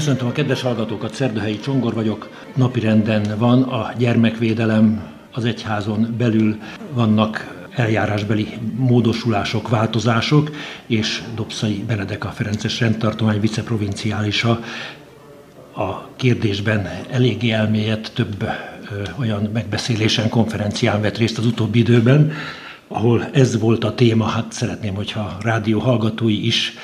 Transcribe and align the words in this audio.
Köszöntöm 0.00 0.28
a 0.28 0.32
kedves 0.32 0.62
hallgatókat, 0.62 1.14
Szerdahelyi 1.14 1.58
Csongor 1.58 1.94
vagyok. 1.94 2.30
Napirenden 2.56 3.38
van 3.38 3.62
a 3.62 3.92
gyermekvédelem, 3.98 5.02
az 5.32 5.44
egyházon 5.44 6.14
belül. 6.18 6.56
Vannak 6.92 7.64
eljárásbeli 7.70 8.48
módosulások, 8.76 9.68
változások, 9.68 10.50
és 10.86 11.22
Dobszai 11.34 11.84
Benedek 11.86 12.24
a 12.24 12.28
Ferences 12.28 12.80
rendtartomány 12.80 13.40
viceprovinciálisa. 13.40 14.60
A 15.76 16.08
kérdésben 16.16 16.88
eléggé 17.10 17.50
elmélyett 17.50 18.10
több 18.14 18.42
ö, 18.42 19.02
olyan 19.18 19.50
megbeszélésen, 19.52 20.28
konferencián 20.28 21.00
vett 21.00 21.18
részt 21.18 21.38
az 21.38 21.46
utóbbi 21.46 21.78
időben, 21.78 22.32
ahol 22.88 23.28
ez 23.32 23.58
volt 23.58 23.84
a 23.84 23.94
téma, 23.94 24.24
hát 24.24 24.52
szeretném, 24.52 24.94
hogyha 24.94 25.20
a 25.20 25.36
rádió 25.40 25.78
hallgatói 25.78 26.46
is 26.46 26.74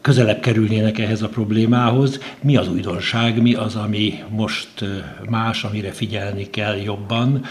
közelebb 0.00 0.40
kerülnének 0.40 0.98
ehhez 0.98 1.22
a 1.22 1.28
problémához. 1.28 2.20
Mi 2.40 2.56
az 2.56 2.68
újdonság, 2.68 3.42
mi 3.42 3.54
az, 3.54 3.76
ami 3.76 4.22
most 4.28 4.84
más, 5.28 5.64
amire 5.64 5.90
figyelni 5.90 6.50
kell 6.50 6.76
jobban, 6.76 7.44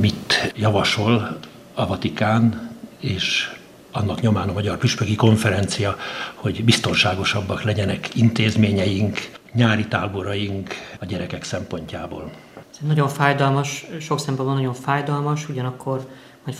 mit 0.00 0.52
javasol 0.56 1.38
a 1.74 1.86
Vatikán, 1.86 2.70
és 3.00 3.50
annak 3.92 4.20
nyomán 4.20 4.48
a 4.48 4.52
Magyar 4.52 4.78
Püspöki 4.78 5.14
Konferencia, 5.14 5.96
hogy 6.34 6.64
biztonságosabbak 6.64 7.62
legyenek 7.62 8.14
intézményeink, 8.14 9.18
nyári 9.52 9.86
táboraink 9.86 10.74
a 11.00 11.04
gyerekek 11.04 11.44
szempontjából. 11.44 12.30
Ez 12.70 12.78
nagyon 12.86 13.08
fájdalmas, 13.08 13.86
sok 14.00 14.20
szempontból 14.20 14.56
nagyon 14.56 14.74
fájdalmas, 14.74 15.48
ugyanakkor 15.48 16.08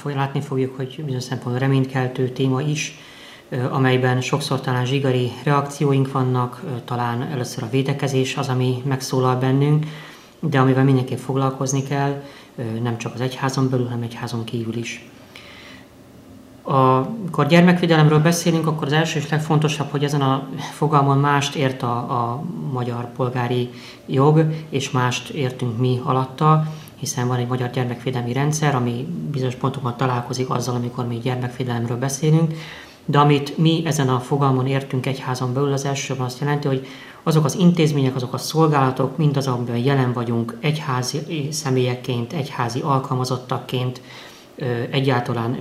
majd 0.03 0.17
látni 0.17 0.41
fogjuk, 0.41 0.77
hogy 0.77 0.95
bizonyos 0.97 1.23
szempontból 1.23 1.59
reménykeltő 1.59 2.29
téma 2.29 2.61
is, 2.61 2.99
amelyben 3.71 4.21
sokszor 4.21 4.61
talán 4.61 4.87
zsigari 4.87 5.33
reakcióink 5.45 6.13
vannak, 6.13 6.63
talán 6.85 7.23
először 7.23 7.63
a 7.63 7.71
védekezés 7.71 8.37
az, 8.37 8.49
ami 8.49 8.83
megszólal 8.85 9.37
bennünk, 9.37 9.87
de 10.41 10.59
amivel 10.59 10.85
mindenképp 10.85 11.19
foglalkozni 11.19 11.83
kell, 11.83 12.23
nem 12.83 12.99
csak 12.99 13.15
az 13.15 13.21
egyházon 13.21 13.71
belül, 13.71 13.87
hanem 13.87 14.03
egyházon 14.03 14.45
kívül 14.45 14.77
is. 14.77 15.09
Amikor 16.63 17.47
gyermekvédelemről 17.47 18.19
beszélünk, 18.19 18.67
akkor 18.67 18.87
az 18.87 18.93
első 18.93 19.19
és 19.19 19.29
legfontosabb, 19.29 19.91
hogy 19.91 20.05
ezen 20.05 20.21
a 20.21 20.49
fogalmon 20.73 21.19
mást 21.19 21.55
ért 21.55 21.83
a, 21.83 21.97
a 21.97 22.43
magyar 22.73 23.13
polgári 23.13 23.71
jog, 24.07 24.45
és 24.69 24.91
mást 24.91 25.29
értünk 25.29 25.79
mi 25.79 26.01
alatta, 26.05 26.73
hiszen 26.97 27.29
van 27.29 27.39
egy 27.39 27.47
magyar 27.47 27.71
gyermekvédelmi 27.71 28.33
rendszer, 28.33 28.75
ami 28.75 29.07
bizonyos 29.31 29.55
pontokon 29.55 29.97
találkozik 29.97 30.51
azzal, 30.51 30.75
amikor 30.75 31.07
mi 31.07 31.19
gyermekvédelemről 31.19 31.99
beszélünk, 31.99 32.55
de 33.11 33.19
amit 33.19 33.59
mi 33.59 33.83
ezen 33.85 34.09
a 34.09 34.21
fogalmon 34.21 34.67
értünk 34.67 35.07
egyházon 35.07 35.53
belül, 35.53 35.73
az 35.73 35.85
elsősorban 35.85 36.27
azt 36.27 36.41
jelenti, 36.41 36.67
hogy 36.67 36.87
azok 37.23 37.45
az 37.45 37.55
intézmények, 37.55 38.15
azok 38.15 38.33
a 38.33 38.39
szolgálatok, 38.39 39.17
mind 39.17 39.37
az, 39.37 39.47
amiben 39.47 39.77
jelen 39.77 40.13
vagyunk 40.13 40.57
egyházi 40.61 41.49
személyekként, 41.51 42.33
egyházi 42.33 42.81
alkalmazottakként, 42.81 44.01
egyáltalán 44.91 45.59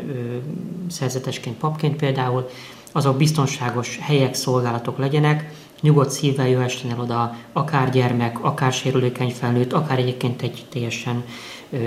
szerzetesként, 0.89 1.57
papként 1.57 1.95
például, 1.95 2.49
azok 2.91 3.17
biztonságos 3.17 3.99
helyek, 4.01 4.33
szolgálatok 4.33 4.97
legyenek, 4.97 5.53
nyugodt 5.81 6.09
szívvel 6.09 6.47
jöhessen 6.47 6.91
el 6.91 6.99
oda 6.99 7.35
akár 7.53 7.89
gyermek, 7.89 8.43
akár 8.43 8.73
sérülékeny 8.73 9.31
felnőtt, 9.31 9.73
akár 9.73 9.99
egyébként 9.99 10.41
egy 10.41 10.65
teljesen 10.69 11.23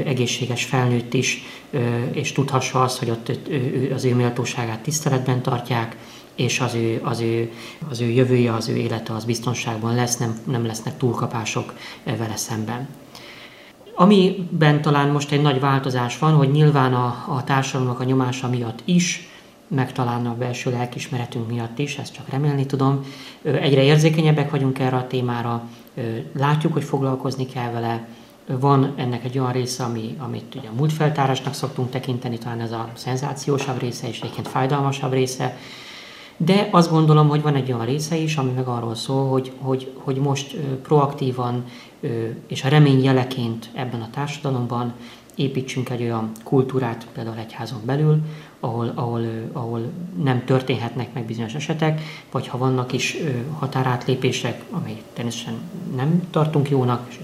egészséges 0.05 0.65
felnőtt 0.65 1.15
is, 1.15 1.43
és 2.13 2.33
tudhassa 2.33 2.83
azt, 2.83 2.99
hogy 2.99 3.11
ott 3.11 3.33
az 3.95 4.05
ő 4.05 4.15
méltóságát 4.15 4.81
tiszteletben 4.81 5.43
tartják, 5.43 5.97
és 6.35 6.61
az 6.61 6.75
ő, 6.75 7.01
az, 7.03 7.21
ő, 7.21 7.53
az 7.89 8.01
ő 8.01 8.07
jövője, 8.07 8.55
az 8.55 8.69
ő 8.69 8.77
élete 8.77 9.13
az 9.13 9.25
biztonságban 9.25 9.95
lesz, 9.95 10.17
nem, 10.17 10.39
nem 10.45 10.67
lesznek 10.67 10.97
túlkapások 10.97 11.75
vele 12.05 12.37
szemben. 12.37 12.89
Amiben 13.95 14.83
talán 14.83 15.09
most 15.09 15.33
egy 15.33 15.43
nagy 15.43 15.61
változás 15.61 16.19
van, 16.19 16.35
hogy 16.35 16.51
nyilván 16.51 16.95
a, 16.95 17.25
a 17.29 17.45
társadalomnak 17.45 18.01
a 18.01 18.05
nyomása 18.05 18.49
miatt 18.49 18.83
is, 18.85 19.29
meg 19.69 19.93
talán 19.93 20.27
a 20.27 20.37
belső 20.37 20.71
lelkismeretünk 20.71 21.49
miatt 21.49 21.79
is, 21.79 21.99
ezt 21.99 22.15
csak 22.15 22.29
remélni 22.29 22.67
tudom, 22.67 23.05
egyre 23.43 23.83
érzékenyebbek 23.83 24.51
vagyunk 24.51 24.79
erre 24.79 24.97
a 24.97 25.07
témára, 25.07 25.69
látjuk, 26.39 26.73
hogy 26.73 26.85
foglalkozni 26.85 27.47
kell 27.47 27.71
vele, 27.71 28.09
van 28.59 28.93
ennek 28.97 29.25
egy 29.25 29.39
olyan 29.39 29.53
része, 29.53 29.85
ami, 29.85 30.17
amit 30.19 30.55
ugye 30.55 30.69
a 30.69 30.77
múltfeltárásnak 30.77 31.55
szoktunk 31.55 31.91
tekinteni, 31.91 32.39
talán 32.39 32.61
ez 32.61 32.73
a 32.73 32.89
szenzációsabb 32.95 33.81
része 33.81 34.09
és 34.09 34.21
egyébként 34.21 34.49
fájdalmasabb 34.49 35.13
része, 35.13 35.57
de 36.37 36.69
azt 36.71 36.91
gondolom, 36.91 37.29
hogy 37.29 37.43
van 37.43 37.55
egy 37.55 37.73
olyan 37.73 37.85
része 37.85 38.17
is, 38.17 38.37
ami 38.37 38.51
meg 38.51 38.67
arról 38.67 38.95
szól, 38.95 39.29
hogy, 39.29 39.53
hogy, 39.59 39.93
hogy 39.95 40.17
most 40.17 40.57
proaktívan 40.83 41.65
és 42.47 42.65
a 42.65 42.69
remény 42.69 43.03
jeleként 43.03 43.71
ebben 43.75 44.01
a 44.01 44.11
társadalomban 44.11 44.93
építsünk 45.35 45.91
egy 45.91 46.03
olyan 46.03 46.31
kultúrát, 46.45 47.07
például 47.13 47.37
egyházon 47.39 47.81
belül, 47.85 48.19
ahol, 48.61 48.93
ahol, 48.95 49.23
ahol 49.53 49.91
nem 50.23 50.45
történhetnek 50.45 51.13
meg 51.13 51.25
bizonyos 51.25 51.55
esetek, 51.55 52.01
vagy 52.31 52.47
ha 52.47 52.59
vannak 52.59 52.93
is 52.93 53.17
határátlépések, 53.59 54.65
amely 54.71 55.03
természetesen 55.13 55.61
nem 55.97 56.23
tartunk 56.31 56.71
jónak, 56.71 57.07
és 57.09 57.19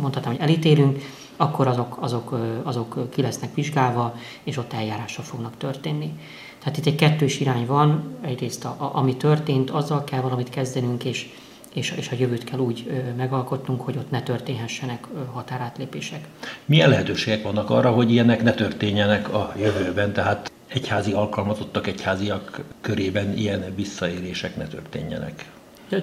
mondhatom, 0.00 0.32
hogy 0.32 0.40
elítélünk, 0.40 0.98
akkor 1.36 1.66
azok, 1.66 1.96
azok, 2.00 2.38
azok 2.62 3.10
ki 3.10 3.22
lesznek 3.22 3.54
vizsgálva, 3.54 4.14
és 4.42 4.56
ott 4.56 4.72
eljárásra 4.72 5.22
fognak 5.22 5.56
történni. 5.56 6.18
Tehát 6.58 6.76
itt 6.76 6.86
egy 6.86 6.94
kettős 6.94 7.40
irány 7.40 7.66
van, 7.66 8.16
egyrészt 8.20 8.64
a, 8.64 8.76
a, 8.78 8.90
ami 8.92 9.16
történt, 9.16 9.70
azzal 9.70 10.04
kell 10.04 10.20
valamit 10.20 10.48
kezdenünk, 10.48 11.04
és, 11.04 11.32
és, 11.74 11.90
és 11.96 12.10
a 12.10 12.16
jövőt 12.18 12.44
kell 12.44 12.58
úgy 12.58 12.90
megalkotnunk, 13.16 13.80
hogy 13.80 13.96
ott 13.96 14.10
ne 14.10 14.22
történhessenek 14.22 15.06
határátlépések. 15.32 16.28
Milyen 16.64 16.88
lehetőségek 16.88 17.42
vannak 17.42 17.70
arra, 17.70 17.90
hogy 17.90 18.12
ilyenek 18.12 18.42
ne 18.42 18.52
történjenek 18.52 19.34
a 19.34 19.52
jövőben? 19.56 20.12
Tehát 20.12 20.50
egyházi 20.66 21.12
alkalmazottak, 21.12 21.86
egyháziak 21.86 22.60
körében 22.80 23.36
ilyen 23.36 23.74
visszaérések 23.74 24.56
ne 24.56 24.66
történjenek? 24.66 25.50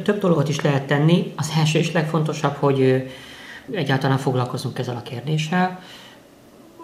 Több 0.03 0.19
dolgot 0.19 0.50
is 0.50 0.62
lehet 0.62 0.84
tenni. 0.84 1.34
Az 1.35 1.51
első 1.57 1.79
és 1.79 1.91
legfontosabb, 1.91 2.56
hogy 2.56 3.09
egyáltalán 3.72 4.18
foglalkozunk 4.18 4.79
ezzel 4.79 4.96
a 4.96 5.01
kérdéssel. 5.01 5.79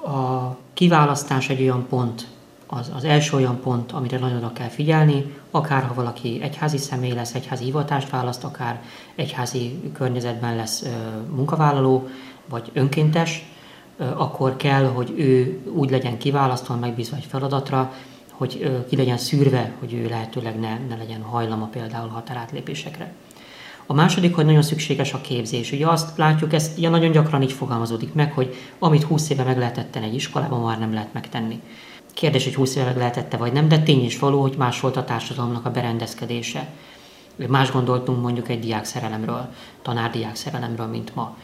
A 0.05 0.55
kiválasztás 0.73 1.49
egy 1.49 1.61
olyan 1.61 1.87
pont, 1.87 2.27
az, 2.67 2.91
az 2.95 3.03
első 3.03 3.35
olyan 3.35 3.59
pont, 3.59 3.91
amire 3.91 4.17
nagyon 4.17 4.37
oda 4.37 4.53
kell 4.53 4.67
figyelni, 4.67 5.33
akár 5.51 5.83
ha 5.83 5.93
valaki 5.93 6.39
egyházi 6.41 6.77
személy 6.77 7.13
lesz, 7.13 7.33
egyházi 7.33 7.63
hivatást 7.63 8.09
választ, 8.09 8.43
akár 8.43 8.81
egyházi 9.15 9.79
környezetben 9.93 10.55
lesz 10.55 10.81
ö, 10.81 10.87
munkavállaló, 11.35 12.07
vagy 12.49 12.69
önkéntes, 12.73 13.45
akkor 14.15 14.55
kell, 14.55 14.85
hogy 14.85 15.13
ő 15.17 15.59
úgy 15.73 15.89
legyen 15.89 16.17
kiválasztva, 16.17 16.75
megbízva 16.75 17.15
egy 17.15 17.25
feladatra, 17.29 17.93
hogy 18.31 18.83
ki 18.89 18.95
legyen 18.95 19.17
szűrve, 19.17 19.71
hogy 19.79 19.93
ő 19.93 20.07
lehetőleg 20.07 20.59
ne, 20.59 20.77
ne 20.89 20.95
legyen 20.95 21.21
hajlama 21.21 21.65
például 21.65 22.07
határátlépésekre. 22.07 23.13
A 23.85 23.93
második, 23.93 24.35
hogy 24.35 24.45
nagyon 24.45 24.61
szükséges 24.61 25.13
a 25.13 25.21
képzés. 25.21 25.71
Ugye 25.71 25.87
azt 25.87 26.17
látjuk, 26.17 26.53
ez 26.53 26.71
ugye 26.77 26.89
nagyon 26.89 27.11
gyakran 27.11 27.41
így 27.41 27.51
fogalmazódik 27.51 28.13
meg, 28.13 28.33
hogy 28.33 28.55
amit 28.79 29.03
20 29.03 29.29
éve 29.29 29.43
meg 29.43 29.57
lehetett 29.57 29.91
tenni 29.91 30.05
egy 30.05 30.13
iskolában, 30.13 30.61
már 30.61 30.79
nem 30.79 30.93
lehet 30.93 31.13
megtenni. 31.13 31.61
Kérdés, 32.13 32.43
hogy 32.43 32.55
20 32.55 32.75
éve 32.75 32.85
meg 32.85 32.97
lehetette 32.97 33.37
vagy 33.37 33.51
nem, 33.51 33.67
de 33.67 33.79
tény 33.79 34.05
is 34.05 34.19
való, 34.19 34.41
hogy 34.41 34.55
más 34.57 34.79
volt 34.79 34.97
a 34.97 35.03
társadalomnak 35.03 35.65
a 35.65 35.71
berendezkedése. 35.71 36.67
Más 37.47 37.71
gondoltunk 37.71 38.21
mondjuk 38.21 38.49
egy 38.49 38.59
diák 38.59 38.85
szerelemről, 38.85 39.47
tanárdiák 39.81 40.35
szerelemről, 40.35 40.87
mint 40.87 41.15
ma. 41.15 41.37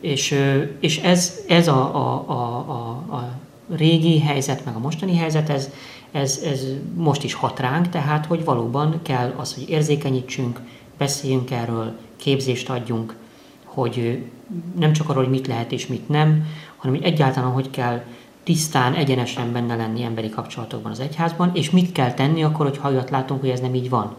És, 0.00 0.40
és 0.80 0.98
ez, 0.98 1.34
ez 1.48 1.68
a, 1.68 1.94
a, 1.94 2.24
a, 2.26 2.56
a, 2.56 3.14
a 3.14 3.38
régi 3.74 4.20
helyzet, 4.20 4.64
meg 4.64 4.74
a 4.74 4.78
mostani 4.78 5.16
helyzet, 5.16 5.48
ez, 5.48 5.70
ez, 6.12 6.40
ez 6.44 6.64
most 6.94 7.24
is 7.24 7.34
hat 7.34 7.60
ránk, 7.60 7.88
tehát 7.88 8.26
hogy 8.26 8.44
valóban 8.44 9.00
kell 9.02 9.34
az, 9.36 9.54
hogy 9.54 9.70
érzékenyítsünk, 9.70 10.60
beszéljünk 10.98 11.50
erről, 11.50 11.98
képzést 12.16 12.70
adjunk, 12.70 13.16
hogy 13.64 14.22
nem 14.78 14.92
csak 14.92 15.08
arról, 15.08 15.22
hogy 15.22 15.32
mit 15.32 15.46
lehet 15.46 15.72
és 15.72 15.86
mit 15.86 16.08
nem, 16.08 16.46
hanem 16.76 16.96
hogy 16.96 17.04
egyáltalán 17.04 17.50
hogy 17.50 17.70
kell 17.70 18.02
tisztán, 18.44 18.94
egyenesen 18.94 19.52
benne 19.52 19.76
lenni 19.76 20.02
emberi 20.02 20.28
kapcsolatokban 20.28 20.92
az 20.92 21.00
egyházban, 21.00 21.50
és 21.54 21.70
mit 21.70 21.92
kell 21.92 22.14
tenni 22.14 22.42
akkor, 22.42 22.68
hogy 22.68 22.80
olyat 22.92 23.10
látunk, 23.10 23.40
hogy 23.40 23.48
ez 23.48 23.60
nem 23.60 23.74
így 23.74 23.88
van. 23.88 24.14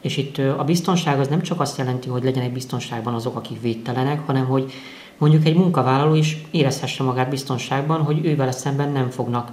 És 0.00 0.16
itt 0.16 0.38
a 0.38 0.64
biztonság 0.64 1.20
az 1.20 1.28
nem 1.28 1.42
csak 1.42 1.60
azt 1.60 1.78
jelenti, 1.78 2.08
hogy 2.08 2.24
legyenek 2.24 2.52
biztonságban 2.52 3.14
azok, 3.14 3.36
akik 3.36 3.60
védtelenek, 3.60 4.26
hanem 4.26 4.46
hogy 4.46 4.72
mondjuk 5.20 5.46
egy 5.46 5.56
munkavállaló 5.56 6.14
is 6.14 6.44
érezhesse 6.50 7.02
magát 7.02 7.28
biztonságban, 7.28 8.02
hogy 8.02 8.24
ővel 8.26 8.52
szemben 8.52 8.92
nem 8.92 9.10
fognak 9.10 9.52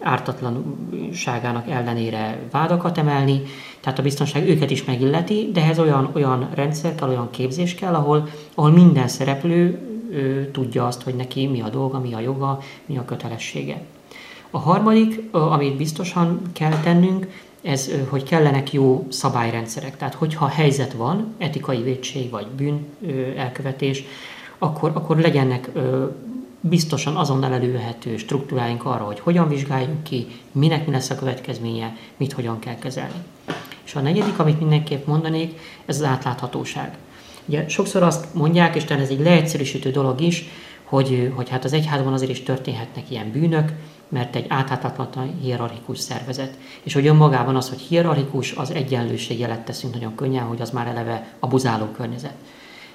ártatlanságának 0.00 1.70
ellenére 1.70 2.38
vádakat 2.50 2.98
emelni, 2.98 3.42
tehát 3.80 3.98
a 3.98 4.02
biztonság 4.02 4.48
őket 4.48 4.70
is 4.70 4.84
megilleti, 4.84 5.50
de 5.52 5.60
ehhez 5.60 5.78
olyan, 5.78 6.10
olyan 6.12 6.48
rendszer 6.54 6.94
kell, 6.94 7.08
olyan 7.08 7.30
képzés 7.30 7.74
kell, 7.74 7.94
ahol, 7.94 8.28
ahol 8.54 8.70
minden 8.70 9.08
szereplő 9.08 9.78
ő, 10.10 10.50
tudja 10.52 10.86
azt, 10.86 11.02
hogy 11.02 11.14
neki 11.14 11.46
mi 11.46 11.60
a 11.60 11.68
dolga, 11.68 12.00
mi 12.00 12.14
a 12.14 12.20
joga, 12.20 12.58
mi 12.86 12.98
a 12.98 13.04
kötelessége. 13.04 13.82
A 14.50 14.58
harmadik, 14.58 15.22
amit 15.30 15.76
biztosan 15.76 16.40
kell 16.52 16.78
tennünk, 16.82 17.26
ez, 17.62 17.90
hogy 18.08 18.22
kellenek 18.22 18.72
jó 18.72 19.06
szabályrendszerek. 19.08 19.96
Tehát, 19.96 20.14
hogyha 20.14 20.46
helyzet 20.46 20.92
van, 20.92 21.34
etikai 21.38 21.82
védség 21.82 22.30
vagy 22.30 22.46
bűn 22.46 22.86
elkövetés, 23.36 24.04
akkor, 24.64 24.90
akkor 24.94 25.18
legyenek 25.18 25.70
biztosan 26.60 27.16
azonnal 27.16 27.52
elővehető 27.52 28.16
struktúráink 28.16 28.84
arra, 28.84 29.04
hogy 29.04 29.20
hogyan 29.20 29.48
vizsgáljuk 29.48 30.02
ki, 30.02 30.26
minek 30.52 30.86
mi 30.86 30.92
lesz 30.92 31.10
a 31.10 31.14
következménye, 31.14 31.96
mit 32.16 32.32
hogyan 32.32 32.58
kell 32.58 32.78
kezelni. 32.78 33.22
És 33.84 33.94
a 33.94 34.00
negyedik, 34.00 34.38
amit 34.38 34.58
mindenképp 34.58 35.06
mondanék, 35.06 35.58
ez 35.86 35.96
az 35.96 36.06
átláthatóság. 36.06 36.96
Ugye 37.46 37.68
sokszor 37.68 38.02
azt 38.02 38.34
mondják, 38.34 38.74
és 38.74 38.84
talán 38.84 39.02
ez 39.02 39.08
egy 39.08 39.20
leegyszerűsítő 39.20 39.90
dolog 39.90 40.20
is, 40.20 40.48
hogy, 40.84 41.32
hogy 41.34 41.48
hát 41.48 41.64
az 41.64 41.72
egyházban 41.72 42.12
azért 42.12 42.30
is 42.30 42.42
történhetnek 42.42 43.10
ilyen 43.10 43.30
bűnök, 43.30 43.72
mert 44.08 44.36
egy 44.36 44.46
átláthatatlan 44.48 45.38
hierarchikus 45.42 45.98
szervezet. 45.98 46.58
És 46.82 46.94
hogy 46.94 47.06
önmagában 47.06 47.56
az, 47.56 47.68
hogy 47.68 47.80
hierarchikus, 47.80 48.52
az 48.52 48.70
egyenlőség 48.70 49.38
jelet 49.38 49.64
teszünk 49.64 49.94
nagyon 49.94 50.14
könnyen, 50.14 50.44
hogy 50.44 50.60
az 50.60 50.70
már 50.70 50.86
eleve 50.86 51.28
abuzáló 51.40 51.84
környezet. 51.84 52.34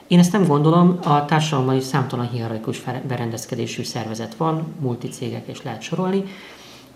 Én 0.09 0.19
ezt 0.19 0.31
nem 0.31 0.47
gondolom, 0.47 0.99
a 1.03 1.25
társadalomban 1.25 1.75
is 1.75 1.83
számtalan 1.83 2.29
hierarchikus 2.29 2.83
berendezkedésű 3.07 3.83
szervezet 3.83 4.35
van, 4.35 4.73
multicégek 4.79 5.47
és 5.47 5.63
lehet 5.63 5.81
sorolni. 5.81 6.23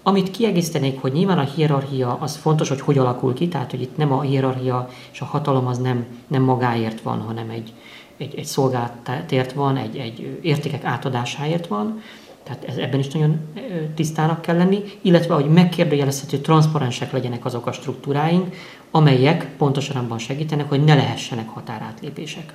Amit 0.04 0.32
kiegészítenék, 0.32 1.02
hogy 1.02 1.12
nyilván 1.12 1.38
a 1.38 1.44
hierarchia 1.56 2.18
az 2.22 2.36
fontos, 2.36 2.70
hogy 2.70 2.82
hogy 2.82 2.98
alakul 2.98 3.34
ki, 3.34 3.48
tehát 3.48 3.72
hogy 3.72 3.82
itt 3.82 3.98
nem 3.98 4.14
a 4.14 4.22
hierarchia 4.22 4.90
és 5.12 5.22
a 5.22 5.26
hatalom 5.26 5.68
az 5.68 5.78
nem, 5.78 6.06
nem 6.28 6.42
magáért 6.42 7.02
van, 7.02 7.20
hanem 7.20 7.50
egy, 7.50 7.74
egy, 8.18 8.36
egy 8.36 8.46
szolgálatért 8.46 9.54
van, 9.54 9.78
egy, 9.78 9.98
egy 9.98 10.40
értékek 10.42 10.84
átadásáért 10.84 11.68
van, 11.68 12.02
tehát 12.44 12.64
ez, 12.64 12.76
ebben 12.78 13.00
is 13.00 13.08
nagyon 13.08 13.40
tisztának 13.96 14.42
kell 14.42 14.58
lenni, 14.58 14.84
illetve 15.02 15.34
hogy 15.34 15.50
megkérdőjelezhető, 15.50 16.38
transzparensek 16.38 17.12
legyenek 17.12 17.46
azok 17.46 17.66
a 17.68 17.72
struktúráink, 17.72 18.56
amelyek 18.92 19.56
pontosan 19.58 19.96
abban 19.96 20.18
segítenek, 20.18 20.70
hogy 20.70 20.84
ne 20.84 20.96
lehessenek 20.96 21.50
határátlépések. 21.50 22.54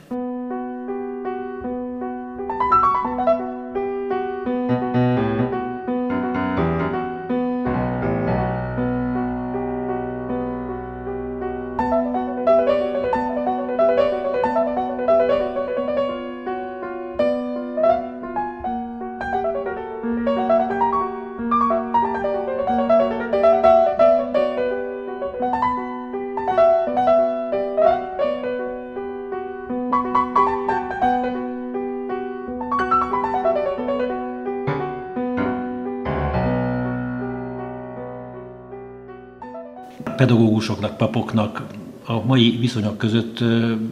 Pedagógusoknak, 40.29 40.97
papoknak 40.97 41.63
a 42.05 42.25
mai 42.25 42.57
viszonyok 42.61 42.99
között 42.99 43.41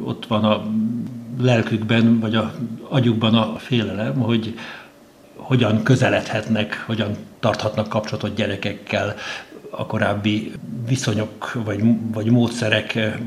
ott 0.05 0.27
van 0.27 0.45
a 0.45 0.65
lelkükben, 1.41 2.21
vagy 2.21 2.35
a 2.35 2.55
agyukban 2.89 3.35
a 3.35 3.59
félelem, 3.59 4.15
hogy 4.15 4.55
hogyan 5.37 5.83
közeledhetnek, 5.83 6.83
hogyan 6.87 7.17
tarthatnak 7.41 7.89
kapcsolatot 7.89 8.35
gyerekekkel, 8.35 9.15
a 9.71 9.87
korábbi 9.87 10.53
viszonyok 10.87 11.53
vagy, 11.65 11.81
vagy 12.13 12.31
módszerek 12.31 13.19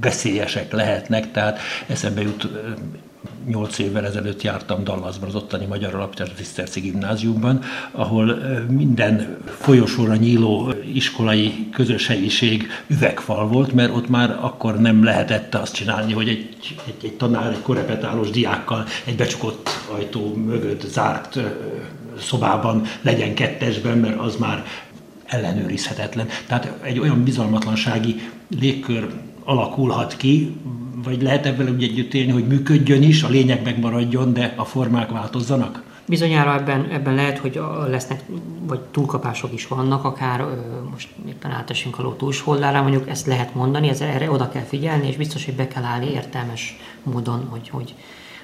veszélyesek 0.00 0.72
lehetnek, 0.72 1.32
tehát 1.32 1.58
eszembe 1.86 2.20
jut 2.22 2.48
Nyolc 3.50 3.78
évvel 3.78 4.06
ezelőtt 4.06 4.42
jártam 4.42 4.84
Dallasban, 4.84 5.28
az 5.28 5.34
ottani 5.34 5.66
Magyar 5.66 5.94
Alapítás 5.94 6.28
Tiszterci 6.36 6.80
Gimnáziumban, 6.80 7.62
ahol 7.90 8.38
minden 8.68 9.38
folyosóra 9.58 10.16
nyíló 10.16 10.72
iskolai 10.94 11.68
közös 11.72 12.06
helyiség 12.06 12.68
üvegfal 12.86 13.46
volt, 13.46 13.72
mert 13.72 13.96
ott 13.96 14.08
már 14.08 14.38
akkor 14.40 14.80
nem 14.80 15.04
lehetett 15.04 15.54
azt 15.54 15.74
csinálni, 15.74 16.12
hogy 16.12 16.28
egy, 16.28 16.48
egy, 16.86 17.04
egy 17.04 17.12
tanár 17.12 17.52
egy 17.52 17.62
korepetálós 17.62 18.30
diákkal 18.30 18.84
egy 19.04 19.16
becsukott 19.16 19.68
ajtó 19.94 20.34
mögött 20.34 20.88
zárt 20.88 21.38
szobában 22.18 22.82
legyen 23.02 23.34
kettesben, 23.34 23.98
mert 23.98 24.18
az 24.18 24.36
már 24.36 24.64
ellenőrizhetetlen. 25.26 26.28
Tehát 26.46 26.72
egy 26.82 26.98
olyan 26.98 27.24
bizalmatlansági 27.24 28.30
légkör 28.60 29.08
alakulhat 29.44 30.16
ki, 30.16 30.56
vagy 31.04 31.22
lehet 31.22 31.46
ebben 31.46 31.68
úgy 31.68 31.82
együtt 31.82 32.14
élni, 32.14 32.32
hogy 32.32 32.46
működjön 32.46 33.02
is, 33.02 33.22
a 33.22 33.28
lényeg 33.28 33.62
megmaradjon, 33.62 34.32
de 34.32 34.54
a 34.56 34.64
formák 34.64 35.10
változzanak? 35.10 35.82
Bizonyára 36.06 36.54
ebben, 36.54 36.88
ebben 36.90 37.14
lehet, 37.14 37.38
hogy 37.38 37.60
lesznek, 37.88 38.22
vagy 38.66 38.80
túlkapások 38.80 39.52
is 39.52 39.66
vannak, 39.66 40.04
akár 40.04 40.46
most 40.90 41.08
éppen 41.28 41.50
átesünk 41.50 41.98
a 41.98 42.02
ló 42.02 42.12
túlsoldára, 42.12 42.82
mondjuk 42.82 43.08
ezt 43.08 43.26
lehet 43.26 43.54
mondani, 43.54 43.88
ez, 43.88 44.00
erre 44.00 44.30
oda 44.30 44.48
kell 44.48 44.62
figyelni, 44.62 45.08
és 45.08 45.16
biztos, 45.16 45.44
hogy 45.44 45.54
be 45.54 45.68
kell 45.68 45.84
állni 45.84 46.10
értelmes 46.10 46.76
módon, 47.02 47.46
hogy, 47.50 47.68
hogy, 47.68 47.94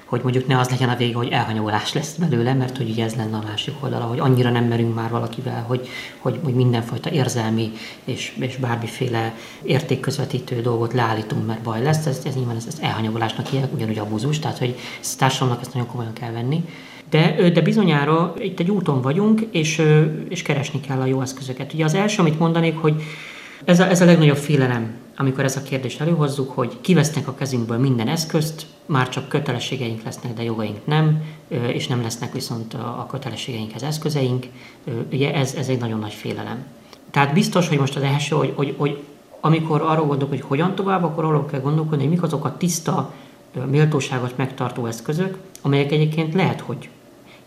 hogy 0.07 0.21
mondjuk 0.23 0.47
ne 0.47 0.59
az 0.59 0.69
legyen 0.69 0.89
a 0.89 0.95
vége, 0.95 1.15
hogy 1.15 1.29
elhanyagolás 1.31 1.93
lesz 1.93 2.15
belőle, 2.15 2.53
mert 2.53 2.77
hogy 2.77 2.89
ugye 2.89 3.03
ez 3.03 3.15
lenne 3.15 3.37
a 3.37 3.43
másik 3.47 3.73
oldala, 3.83 4.03
hogy 4.03 4.19
annyira 4.19 4.49
nem 4.49 4.65
merünk 4.65 4.95
már 4.95 5.09
valakivel, 5.09 5.63
hogy, 5.67 5.87
hogy, 6.17 6.39
hogy 6.43 6.53
mindenfajta 6.53 7.11
érzelmi 7.11 7.71
és, 8.03 8.35
és 8.39 8.55
bármiféle 8.55 9.33
értékközvetítő 9.61 10.61
dolgot 10.61 10.93
leállítunk, 10.93 11.45
mert 11.45 11.61
baj 11.61 11.83
lesz, 11.83 12.05
ez, 12.05 12.21
ez 12.25 12.35
nyilván 12.35 12.55
ez, 12.55 12.65
ez 12.67 12.77
elhanyagolásnak 12.81 13.47
hívják, 13.47 13.73
ugyanúgy 13.73 13.97
abuzus, 13.97 14.39
tehát 14.39 14.57
hogy 14.57 14.75
ez 15.01 15.15
társadalomnak 15.15 15.61
ezt 15.61 15.73
nagyon 15.73 15.89
komolyan 15.89 16.13
kell 16.13 16.31
venni. 16.31 16.63
De, 17.09 17.49
de 17.49 17.61
bizonyára 17.61 18.33
itt 18.39 18.59
egy 18.59 18.71
úton 18.71 19.01
vagyunk, 19.01 19.41
és, 19.51 19.81
és 20.29 20.41
keresni 20.41 20.79
kell 20.79 21.01
a 21.01 21.05
jó 21.05 21.21
eszközöket. 21.21 21.73
Ugye 21.73 21.83
az 21.83 21.93
első, 21.93 22.21
amit 22.21 22.39
mondanék, 22.39 22.77
hogy 22.77 23.03
ez 23.65 23.79
a, 23.79 23.89
ez 23.89 24.01
a 24.01 24.05
legnagyobb 24.05 24.37
félelem, 24.37 24.93
amikor 25.17 25.43
ez 25.43 25.55
a 25.55 25.61
kérdést 25.61 26.01
előhozzuk, 26.01 26.51
hogy 26.51 26.77
kivesznek 26.81 27.27
a 27.27 27.33
kezünkből 27.33 27.77
minden 27.77 28.07
eszközt, 28.07 28.65
már 28.85 29.09
csak 29.09 29.29
kötelességeink 29.29 30.03
lesznek, 30.03 30.33
de 30.33 30.43
jogaink 30.43 30.85
nem, 30.85 31.23
és 31.47 31.87
nem 31.87 32.01
lesznek 32.01 32.33
viszont 32.33 32.73
a 32.73 33.07
kötelességeinkhez 33.09 33.83
eszközeink. 33.83 34.45
Ugye 35.11 35.33
ez, 35.33 35.53
ez 35.53 35.67
egy 35.67 35.79
nagyon 35.79 35.99
nagy 35.99 36.13
félelem. 36.13 36.65
Tehát 37.11 37.33
biztos, 37.33 37.67
hogy 37.67 37.77
most 37.77 37.95
az 37.95 38.01
első, 38.01 38.35
hogy, 38.35 38.53
hogy, 38.55 38.73
hogy 38.77 39.03
amikor 39.39 39.81
arról 39.81 40.05
gondolok, 40.05 40.29
hogy 40.29 40.41
hogyan 40.41 40.75
tovább, 40.75 41.03
akkor 41.03 41.23
arról 41.23 41.45
kell 41.45 41.59
gondolkodni, 41.61 42.03
hogy 42.03 42.13
mik 42.13 42.23
azok 42.23 42.45
a 42.45 42.57
tiszta, 42.57 43.13
méltóságot 43.65 44.37
megtartó 44.37 44.85
eszközök, 44.85 45.37
amelyek 45.61 45.91
egyébként 45.91 46.33
lehet, 46.33 46.59
hogy 46.59 46.89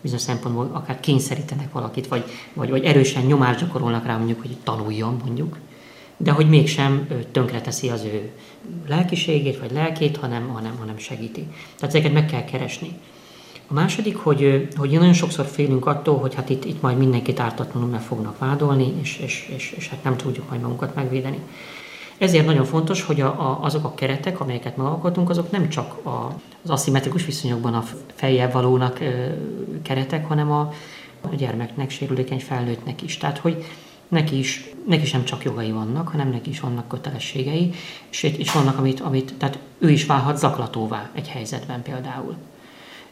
bizonyos 0.01 0.21
szempontból 0.21 0.69
akár 0.73 0.99
kényszerítenek 0.99 1.71
valakit, 1.71 2.07
vagy, 2.07 2.23
vagy, 2.53 2.69
vagy 2.69 2.83
erősen 2.83 3.23
nyomást 3.23 3.59
gyakorolnak 3.59 4.05
rá 4.05 4.17
mondjuk, 4.17 4.41
hogy 4.41 4.57
tanuljon 4.63 5.21
mondjuk, 5.25 5.57
de 6.23 6.31
hogy 6.31 6.49
mégsem 6.49 7.07
tönkreteszi 7.31 7.89
az 7.89 8.03
ő 8.03 8.29
lelkiségét 8.87 9.59
vagy 9.59 9.71
lelkét, 9.71 10.17
hanem, 10.17 10.47
hanem, 10.47 10.75
hanem 10.79 10.97
segíti. 10.97 11.47
Tehát 11.75 11.95
ezeket 11.95 12.13
meg 12.13 12.25
kell 12.25 12.43
keresni. 12.43 12.91
A 13.67 13.73
második, 13.73 14.17
hogy, 14.17 14.67
hogy 14.75 14.91
nagyon 14.91 15.13
sokszor 15.13 15.45
félünk 15.45 15.85
attól, 15.85 16.17
hogy 16.17 16.35
hát 16.35 16.49
itt, 16.49 16.65
itt 16.65 16.81
majd 16.81 16.97
mindenkit 16.97 17.39
ártatlanul 17.39 17.89
meg 17.89 18.01
fognak 18.01 18.39
vádolni, 18.39 18.93
és, 19.01 19.19
és, 19.23 19.51
és, 19.55 19.73
és 19.77 19.89
hát 19.89 20.03
nem 20.03 20.17
tudjuk 20.17 20.49
majd 20.49 20.61
magunkat 20.61 20.95
megvédeni. 20.95 21.39
Ezért 22.17 22.45
nagyon 22.45 22.65
fontos, 22.65 23.03
hogy 23.03 23.21
a, 23.21 23.27
a, 23.27 23.59
azok 23.61 23.83
a 23.83 23.93
keretek, 23.93 24.39
amelyeket 24.39 24.77
megalkotunk, 24.77 25.29
azok 25.29 25.51
nem 25.51 25.69
csak 25.69 26.05
a, 26.05 26.35
az 26.63 26.69
aszimmetrikus 26.69 27.25
viszonyokban 27.25 27.73
a 27.73 27.83
fejjel 28.15 28.51
valónak 28.51 28.99
ö, 28.99 29.25
keretek, 29.81 30.27
hanem 30.27 30.51
a, 30.51 30.73
a 31.21 31.35
gyermeknek, 31.35 31.89
sérülékeny 31.89 32.39
felnőttnek 32.39 33.01
is. 33.01 33.17
Tehát, 33.17 33.37
hogy 33.37 33.65
neki 34.11 34.37
is, 34.37 34.69
neki 34.87 35.01
is 35.01 35.11
nem 35.11 35.23
csak 35.23 35.43
jogai 35.43 35.71
vannak, 35.71 36.07
hanem 36.07 36.29
neki 36.29 36.49
is 36.49 36.59
vannak 36.59 36.87
kötelességei, 36.87 37.73
és, 38.09 38.23
és 38.23 38.51
vannak, 38.51 38.77
amit, 38.77 38.99
amit, 38.99 39.33
tehát 39.37 39.59
ő 39.77 39.89
is 39.89 40.05
válhat 40.05 40.37
zaklatóvá 40.37 41.09
egy 41.13 41.27
helyzetben 41.27 41.81
például. 41.81 42.35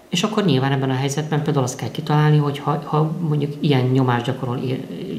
És 0.10 0.24
akkor 0.24 0.46
nyilván 0.46 0.72
ebben 0.72 0.90
a 0.90 0.94
helyzetben 0.94 1.44
például 1.44 1.66
azt 1.66 1.78
kell 1.78 1.92
kitalálni, 1.92 2.38
hogy 2.38 2.60
ha, 2.60 2.82
ha 2.86 3.16
mondjuk 3.20 3.54
ilyen 3.60 3.86
nyomásgyakorol, 3.86 4.60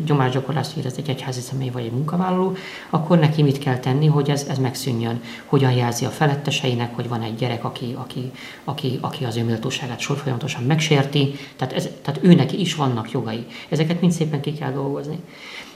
nyomásgyakorlást 0.07 0.77
érez 0.77 0.97
egy 0.97 1.09
egyházi 1.09 1.41
személy 1.41 1.71
vagy 1.71 1.85
egy 1.85 1.93
munkavállaló, 1.93 2.57
akkor 2.91 3.19
neki 3.19 3.43
mit 3.43 3.59
kell 3.59 3.79
tenni, 3.79 4.07
hogy 4.07 4.31
ez, 4.31 4.47
ez 4.49 4.59
megszűnjön. 4.59 5.23
Hogyan 5.45 5.73
jelzi 5.73 6.05
a 6.05 6.09
feletteseinek, 6.09 6.95
hogy 6.95 7.09
van 7.09 7.23
egy 7.23 7.35
gyerek, 7.35 7.65
aki, 7.65 7.95
aki, 7.99 8.31
aki, 8.65 8.99
aki 9.01 9.25
az 9.25 9.37
ő 9.37 9.45
méltóságát 9.45 10.01
sor 10.01 10.17
folyamatosan 10.17 10.63
megsérti, 10.63 11.35
tehát, 11.57 11.73
ez, 11.73 11.89
tehát 12.03 12.21
ő 12.23 12.35
neki 12.35 12.61
is 12.61 12.75
vannak 12.75 13.11
jogai. 13.11 13.47
Ezeket 13.69 14.01
mind 14.01 14.13
szépen 14.13 14.41
ki 14.41 14.53
kell 14.53 14.73
dolgozni. 14.73 15.19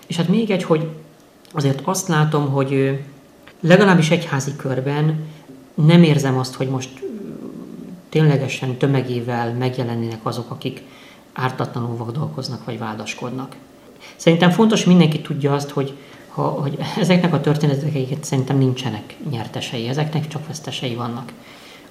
És 0.07 0.17
hát 0.17 0.29
még 0.29 0.51
egy, 0.51 0.65
hogy 0.65 0.89
azért 1.53 1.81
azt 1.85 2.09
látom, 2.09 2.51
hogy 2.51 3.01
legalábbis 3.61 4.11
egyházi 4.11 4.57
körben 4.57 5.27
nem 5.75 6.03
érzem 6.03 6.39
azt, 6.39 6.55
hogy 6.55 6.69
most 6.69 7.05
ténylegesen 8.09 8.77
tömegével 8.77 9.53
megjelennének 9.53 10.27
azok, 10.27 10.51
akik 10.51 10.83
ártatlanul 11.33 12.11
dolgoznak 12.13 12.65
vagy 12.65 12.79
vádaskodnak. 12.79 13.57
szerintem 14.17 14.51
fontos, 14.51 14.85
mindenki 14.85 15.21
tudja 15.21 15.53
azt, 15.53 15.71
hogy, 15.71 15.97
ha, 16.29 16.43
hogy 16.43 16.79
ezeknek 17.01 17.35
a 17.35 17.41
történeteknek 17.41 18.25
szerintem 18.25 18.59
nincsenek 18.59 19.17
nyertesei, 19.31 19.89
ezeknek 19.89 20.29
csak 20.29 20.47
vesztesei 20.47 20.95
vannak. 20.95 21.33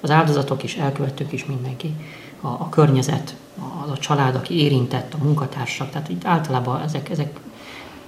Az 0.01 0.09
áldozatok 0.09 0.63
is, 0.63 0.75
elkövetők 0.75 1.31
is 1.31 1.45
mindenki, 1.45 1.93
a, 2.41 2.47
a 2.47 2.69
környezet, 2.69 3.35
az 3.83 3.89
a 3.89 3.97
család, 3.97 4.35
aki 4.35 4.61
érintett, 4.61 5.13
a 5.13 5.23
munkatársak, 5.23 5.89
tehát 5.89 6.09
itt 6.09 6.25
általában 6.25 6.81
ezek, 6.81 7.09
ezek 7.09 7.39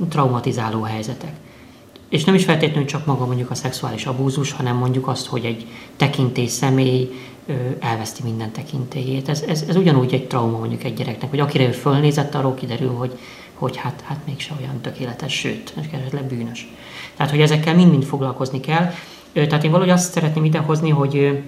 traumatizáló 0.10 0.82
helyzetek. 0.82 1.34
És 2.10 2.24
nem 2.24 2.36
is 2.36 2.44
feltétlenül 2.44 2.86
csak 2.86 3.06
maga 3.06 3.26
mondjuk 3.26 3.52
a 3.52 3.56
szexuális 3.56 4.06
abúzus, 4.06 4.52
hanem 4.52 4.76
mondjuk 4.76 5.08
azt, 5.08 5.26
hogy 5.26 5.46
egy 5.46 5.68
tekintély 5.96 6.48
személy 6.48 7.12
elveszti 7.80 8.24
minden 8.24 8.52
tekintélyét. 8.52 9.30
Ez, 9.30 9.42
ez, 9.42 9.66
ez 9.68 9.76
ugyanúgy 9.76 10.14
egy 10.14 10.28
trauma 10.28 10.58
mondjuk 10.58 10.84
egy 10.84 10.94
gyereknek, 10.94 11.30
hogy 11.30 11.40
akire 11.40 11.68
ő 11.68 11.72
fölnézett, 11.72 12.36
arról 12.36 12.54
kiderül, 12.54 12.94
hogy, 12.94 13.18
hogy 13.54 13.78
hát, 13.78 14.04
hát 14.06 14.20
mégse 14.26 14.54
olyan 14.60 14.82
tökéletes, 14.82 15.34
sőt, 15.34 15.74
esetleg 15.78 16.24
bűnös. 16.24 16.68
Tehát, 17.16 17.32
hogy 17.32 17.42
ezekkel 17.42 17.76
mind-mind 17.76 18.04
foglalkozni 18.04 18.60
kell. 18.60 18.92
Tehát 19.34 19.64
én 19.64 19.72
valahogy 19.72 19.94
azt 19.94 20.12
szeretném 20.12 20.46
idehozni, 20.46 20.90
hogy 20.90 21.44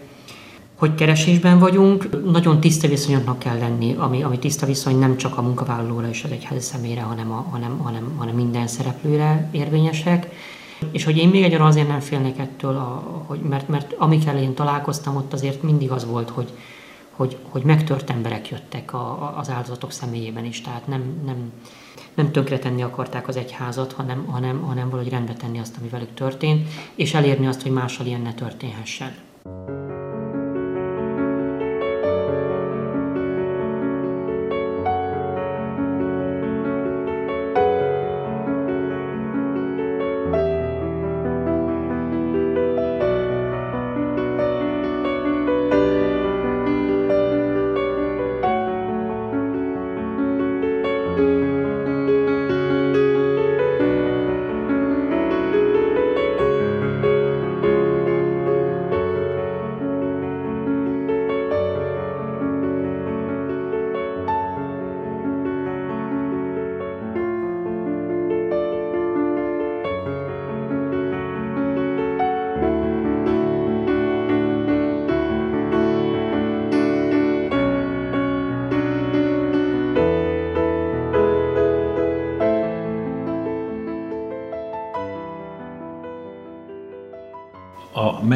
hogy 0.78 0.96
keresésben 0.96 1.60
vagyunk, 1.60 2.32
nagyon 2.32 2.60
tiszta 2.60 2.88
viszonyoknak 2.88 3.40
kell 3.40 3.58
lenni, 3.58 3.96
ami, 3.98 4.24
ami 4.24 4.40
tiszta 4.40 4.66
viszony 4.66 5.00
nem 5.00 5.18
csak 5.18 5.38
a 5.38 5.42
munkavállalóra 5.42 6.10
és 6.10 6.24
az 6.24 6.32
egyházi 6.32 6.60
személyre, 6.60 7.02
hanem, 7.02 7.32
a, 7.32 7.46
hanem, 7.50 7.78
hanem, 7.78 8.16
hanem 8.18 8.36
minden 8.36 8.68
szereplőre 8.68 9.50
érvényesek. 9.52 10.30
És 10.92 11.04
hogy 11.04 11.18
én 11.18 11.30
még 11.30 11.44
egy 11.44 11.54
azért 11.54 11.88
nem 11.88 12.00
félnék 12.00 12.40
ettől, 12.40 12.76
a, 12.76 13.24
hogy, 13.26 13.40
mert, 13.40 13.68
mert 13.68 13.94
amikkel 13.98 14.38
én 14.38 14.54
találkoztam, 14.54 15.16
ott 15.16 15.34
azért 15.34 15.64
mindig 15.64 15.92
az 15.92 16.06
volt, 16.06 16.30
hogy, 16.30 16.50
hogy, 17.12 17.38
hogy 17.50 17.64
megtört 17.64 18.10
emberek 18.10 18.50
jöttek 18.50 18.94
a, 18.94 18.98
a, 18.98 19.34
az 19.38 19.50
áldozatok 19.50 19.92
személyében 19.92 20.46
is, 20.46 20.62
tehát 20.62 20.88
nem, 20.88 21.04
nem, 21.26 21.52
nem 22.14 22.32
tönkretenni 22.32 22.82
akarták 22.82 23.28
az 23.28 23.38
egyházat, 23.38 23.92
hanem, 23.92 24.26
hanem, 24.26 24.62
hanem 24.62 24.90
valahogy 24.90 25.12
rendbe 25.12 25.34
tenni 25.34 25.60
azt, 25.60 25.76
ami 25.80 25.90
velük 25.90 26.14
történt, 26.14 26.68
és 26.96 27.14
elérni 27.14 27.48
azt, 27.48 27.62
hogy 27.62 27.72
mással 27.72 28.06
ilyen 28.06 28.22
ne 28.22 28.34
történhessen. 28.34 29.16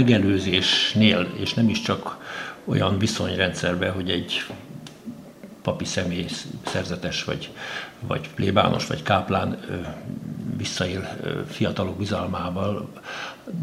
Megelőzésnél, 0.01 1.27
és 1.39 1.53
nem 1.53 1.70
is 1.70 1.81
csak 1.81 2.17
olyan 2.65 2.98
viszonyrendszerben, 2.98 3.91
hogy 3.91 4.10
egy 4.10 4.46
papi 5.62 5.86
személy 5.86 6.25
szerzetes, 6.65 7.24
vagy, 7.24 7.50
vagy 8.00 8.29
plébános, 8.36 8.88
vagy 8.88 9.03
káplán 9.03 9.60
visszaél 10.58 11.17
fiatalok 11.48 11.98
bizalmával, 11.98 12.91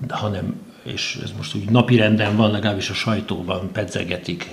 hanem, 0.08 0.60
és 0.82 1.18
ez 1.22 1.32
most 1.36 1.54
úgy 1.54 1.70
napi 1.70 1.96
renden 1.96 2.36
van, 2.36 2.50
legalábbis 2.50 2.90
a 2.90 2.94
sajtóban 2.94 3.72
pedzegetik, 3.72 4.50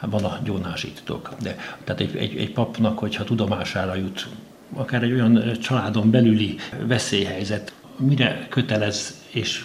hát 0.00 0.10
van 0.10 0.24
a 0.24 0.38
gyónási 0.44 0.90
titok. 0.90 1.30
De, 1.42 1.56
tehát 1.84 2.00
egy, 2.00 2.16
egy, 2.16 2.36
egy 2.36 2.52
papnak, 2.52 2.98
hogyha 2.98 3.24
tudomására 3.24 3.94
jut 3.94 4.28
akár 4.74 5.02
egy 5.02 5.12
olyan 5.12 5.58
családon 5.60 6.10
belüli 6.10 6.56
veszélyhelyzet, 6.86 7.72
mire 7.96 8.46
kötelez 8.50 9.14
és 9.30 9.64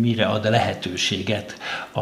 mire 0.00 0.26
ad 0.26 0.50
lehetőséget 0.50 1.58
a 1.94 2.00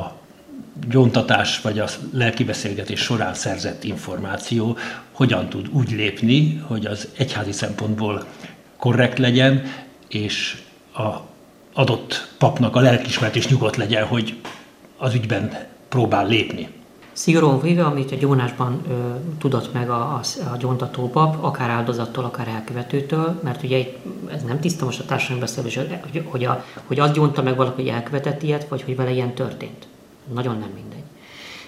gyontatás 0.88 1.60
vagy 1.60 1.78
a 1.78 1.86
lelkibeszélgetés 2.12 3.00
során 3.00 3.34
szerzett 3.34 3.84
információ 3.84 4.78
hogyan 5.12 5.48
tud 5.48 5.68
úgy 5.72 5.90
lépni, 5.90 6.56
hogy 6.56 6.86
az 6.86 7.08
egyházi 7.16 7.52
szempontból 7.52 8.26
korrekt 8.76 9.18
legyen, 9.18 9.62
és 10.08 10.62
a 10.94 11.08
adott 11.72 12.34
papnak 12.38 12.76
a 12.76 12.80
lelkismert 12.80 13.36
és 13.36 13.48
nyugodt 13.48 13.76
legyen, 13.76 14.06
hogy 14.06 14.36
az 14.96 15.14
ügyben 15.14 15.66
próbál 15.88 16.26
lépni. 16.26 16.68
Szigorúan 17.18 17.60
véve, 17.60 17.84
amit 17.84 18.12
a 18.12 18.16
gyónásban 18.16 18.82
ö, 18.88 18.92
tudott 19.38 19.72
meg 19.72 19.90
a, 19.90 19.94
a, 19.94 20.20
a 20.52 20.56
gyóntató 20.56 21.10
pap, 21.10 21.44
akár 21.44 21.70
áldozattól, 21.70 22.24
akár 22.24 22.48
elkövetőtől, 22.48 23.40
mert 23.42 23.62
ugye 23.62 23.86
ez 24.32 24.42
nem 24.42 24.60
tiszta 24.60 24.84
most 24.84 25.00
a 25.00 25.04
társadalmi 25.04 25.40
beszélés, 25.40 25.76
hogy, 25.76 26.22
hogy, 26.24 26.44
a, 26.44 26.64
hogy 26.86 26.98
az 26.98 27.12
gyónta 27.12 27.42
meg 27.42 27.56
valaki, 27.56 27.82
hogy 27.82 27.90
elkövetett 27.90 28.42
ilyet, 28.42 28.68
vagy 28.68 28.82
hogy 28.82 28.96
vele 28.96 29.10
ilyen 29.10 29.34
történt. 29.34 29.86
Nagyon 30.34 30.58
nem 30.58 30.70
mindegy. 30.74 31.02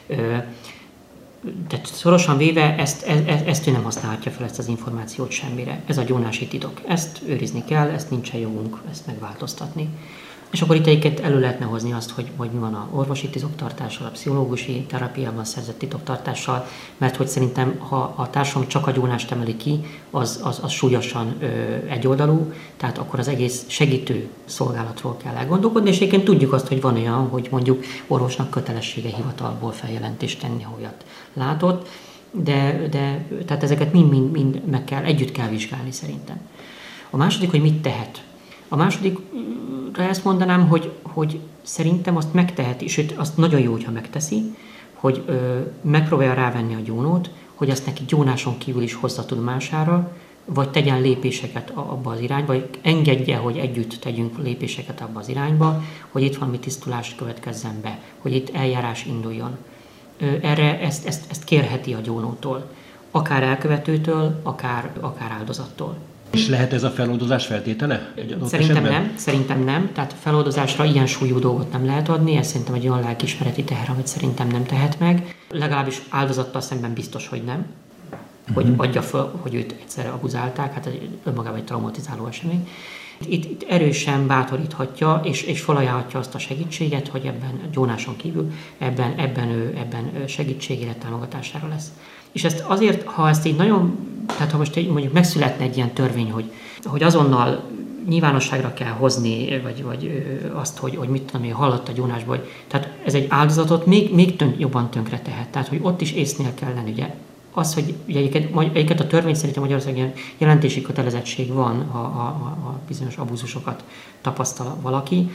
Ö, 0.07 0.37
tehát 1.69 1.87
szorosan 1.87 2.37
véve 2.37 2.77
ezt, 2.77 3.03
ezt, 3.03 3.29
e, 3.29 3.43
ezt 3.47 3.67
ő 3.67 3.71
nem 3.71 3.83
használhatja 3.83 4.31
fel 4.31 4.45
ezt 4.45 4.59
az 4.59 4.69
információt 4.69 5.31
semmire. 5.31 5.83
Ez 5.87 5.99
a 5.99 6.03
gyónási 6.03 6.47
titok. 6.47 6.81
Ezt 6.87 7.21
őrizni 7.27 7.65
kell, 7.65 7.89
ezt 7.89 8.11
nincsen 8.11 8.41
jogunk 8.41 8.79
ezt 8.91 9.07
megváltoztatni. 9.07 9.89
És 10.51 10.63
akkor 10.63 10.77
itt 10.77 10.87
egyiket 10.87 11.21
elő 11.21 11.41
lehetne 11.41 11.65
hozni 11.65 11.93
azt, 11.93 12.11
hogy, 12.11 12.31
hogy 12.37 12.51
mi 12.51 12.59
van 12.59 12.75
a 12.75 12.89
orvosi 12.91 13.29
titoktartással, 13.29 14.07
a 14.07 14.11
pszichológusi 14.11 14.85
terápiában 14.89 15.45
szerzett 15.45 15.79
titoktartással, 15.79 16.67
mert 16.97 17.17
hogy 17.17 17.29
szerintem, 17.29 17.79
ha 17.79 18.15
a 18.17 18.31
társadalom 18.31 18.69
csak 18.69 18.87
a 18.87 18.91
gyónást 18.91 19.31
emeli 19.31 19.57
ki, 19.57 19.81
az, 20.11 20.41
az, 20.43 20.61
az 20.63 20.71
súlyosan 20.71 21.35
ö, 21.41 21.47
egyoldalú, 21.89 22.53
tehát 22.77 22.99
akkor 22.99 23.19
az 23.19 23.29
egész 23.29 23.65
segítő 23.67 24.29
szolgálatról 24.45 25.17
kell 25.17 25.35
elgondolkodni, 25.35 25.89
és 25.89 25.97
egyébként 25.97 26.25
tudjuk 26.25 26.53
azt, 26.53 26.69
hogy 26.69 26.81
van 26.81 26.97
olyan, 26.97 27.29
hogy 27.29 27.49
mondjuk 27.51 27.85
orvosnak 28.07 28.51
kötelessége 28.51 29.09
hivatalból 29.17 29.73
feljelentést 29.73 30.41
tenni, 30.41 30.63
ha 30.63 30.75
olyat 30.79 31.05
látott, 31.35 31.89
de, 32.31 32.87
de 32.91 33.25
tehát 33.47 33.63
ezeket 33.63 33.93
mind-mind 33.93 34.31
mind 34.31 34.61
meg 34.71 34.85
kell, 34.85 35.03
együtt 35.03 35.33
kell 35.33 35.49
vizsgálni 35.49 35.93
szerintem. 35.93 36.41
A 37.11 37.17
második, 37.17 37.51
hogy 37.51 37.63
mit 37.63 37.83
tehet 37.83 38.23
a 38.73 38.77
másodikra 38.77 40.03
ezt 40.03 40.25
mondanám, 40.25 40.69
hogy, 40.69 40.93
hogy 41.03 41.41
szerintem 41.63 42.17
azt 42.17 42.35
megteheti, 42.35 42.89
sőt 42.89 43.13
azt 43.13 43.37
nagyon 43.37 43.61
jó, 43.61 43.73
hogyha 43.73 43.91
megteszi, 43.91 44.57
hogy 44.95 45.23
ö, 45.27 45.59
megpróbálja 45.83 46.35
rávenni 46.35 46.75
a 46.75 46.81
gyónót, 46.81 47.31
hogy 47.55 47.71
azt 47.71 47.87
neki 47.87 48.05
gyónáson 48.07 48.59
kívül 48.59 48.83
is 48.83 48.95
hozza 48.95 49.25
tudomására, 49.25 50.13
vagy 50.45 50.71
tegyen 50.71 51.01
lépéseket 51.01 51.71
abba 51.71 52.11
az 52.11 52.21
irányba, 52.21 52.53
vagy 52.53 52.69
engedje, 52.83 53.37
hogy 53.37 53.57
együtt 53.57 53.93
tegyünk 54.01 54.39
lépéseket 54.39 55.01
abba 55.01 55.19
az 55.19 55.29
irányba, 55.29 55.83
hogy 56.11 56.23
itt 56.23 56.37
valami 56.37 56.59
tisztulást 56.59 57.17
következzen 57.17 57.81
be, 57.83 57.99
hogy 58.19 58.35
itt 58.35 58.55
eljárás 58.55 59.05
induljon. 59.05 59.57
Erre 60.41 60.81
ezt, 60.81 61.07
ezt, 61.07 61.31
ezt 61.31 61.45
kérheti 61.45 61.95
a 61.95 62.01
gyónótól, 62.01 62.71
akár 63.11 63.43
elkövetőtől, 63.43 64.41
akár, 64.43 64.93
akár 65.01 65.31
áldozattól. 65.31 65.97
És 66.31 66.49
lehet 66.49 66.73
ez 66.73 66.83
a 66.83 66.91
feloldozás 66.91 67.47
feltétele? 67.47 68.13
Szerintem 68.17 68.61
esetben? 68.61 68.93
nem, 68.93 69.13
szerintem 69.17 69.65
nem. 69.65 69.91
Tehát 69.93 70.15
feloldozásra 70.21 70.85
ilyen 70.85 71.07
súlyú 71.07 71.39
dolgot 71.39 71.73
nem 71.73 71.85
lehet 71.85 72.09
adni, 72.09 72.37
ez 72.37 72.47
szerintem 72.47 72.75
egy 72.75 72.89
olyan 72.89 73.01
lelkismereti 73.01 73.65
teher, 73.65 73.91
amit 73.91 74.07
szerintem 74.07 74.49
nem 74.49 74.65
tehet 74.65 74.99
meg. 74.99 75.37
Legalábbis 75.51 76.03
áldozattal 76.09 76.61
szemben 76.61 76.93
biztos, 76.93 77.29
hogy 77.29 77.43
nem. 77.43 77.67
Hogy 78.55 78.65
uh-huh. 78.65 78.87
adja 78.87 79.03
fel, 79.03 79.33
hogy 79.41 79.55
őt 79.55 79.75
egyszerre 79.81 80.09
abuzálták, 80.09 80.73
hát 80.73 80.91
önmagában 81.25 81.59
egy 81.59 81.65
traumatizáló 81.65 82.27
esemény. 82.27 82.69
Itt, 83.27 83.45
itt 83.45 83.63
erősen 83.69 84.27
bátoríthatja 84.27 85.21
és, 85.25 85.43
és 85.43 85.61
felajánlhatja 85.61 86.19
azt 86.19 86.35
a 86.35 86.39
segítséget, 86.39 87.09
hogy 87.09 87.25
ebben 87.25 87.61
gyónáson 87.73 88.17
kívül 88.17 88.53
ebben, 88.79 89.15
ebben, 89.17 89.49
ő, 89.49 89.75
ebben 89.79 90.27
segítségére, 90.27 90.95
támogatására 90.95 91.69
lesz. 91.69 91.93
És 92.33 92.45
ezt 92.45 92.65
azért, 92.67 93.03
ha 93.05 93.29
ezt 93.29 93.47
így 93.47 93.57
nagyon, 93.57 93.99
tehát 94.37 94.53
ha 94.53 94.59
most 94.59 94.77
egy, 94.77 94.89
mondjuk 94.89 95.13
megszületne 95.13 95.65
egy 95.65 95.77
ilyen 95.77 95.93
törvény, 95.93 96.31
hogy, 96.31 96.53
hogy 96.85 97.03
azonnal 97.03 97.65
nyilvánosságra 98.09 98.75
kell 98.75 98.93
hozni, 98.93 99.61
vagy, 99.63 99.83
vagy 99.83 100.25
azt, 100.55 100.79
hogy, 100.79 100.97
hogy 100.97 101.09
mit 101.09 101.23
tudom 101.23 101.45
én, 101.45 101.53
hallott 101.53 101.89
a 101.89 101.93
gyónásból, 101.93 102.37
hogy, 102.37 102.49
tehát 102.69 102.89
ez 103.05 103.15
egy 103.15 103.27
áldozatot 103.29 103.87
még, 103.87 104.15
még 104.15 104.37
tön, 104.37 104.55
jobban 104.59 104.91
tönkre 104.91 105.21
tehet. 105.21 105.49
Tehát, 105.49 105.69
hogy 105.69 105.79
ott 105.83 106.01
is 106.01 106.13
észnél 106.13 106.55
kell 106.55 106.75
lenni, 106.75 106.91
ugye 106.91 107.15
az, 107.53 107.75
hogy 107.75 107.95
egyiket, 108.07 108.49
egyiket 108.73 109.01
a 109.01 109.07
törvény 109.07 109.35
szerint 109.35 109.57
a 109.57 109.61
Magyarországon 109.61 110.13
jelentési 110.39 110.83
kötelezettség 110.83 111.53
van, 111.53 111.87
ha 111.91 111.99
a, 111.99 112.27
a, 112.27 112.69
a 112.69 112.79
bizonyos 112.89 113.17
abúzusokat 113.17 113.85
tapasztal 114.21 114.77
valaki, 114.83 115.31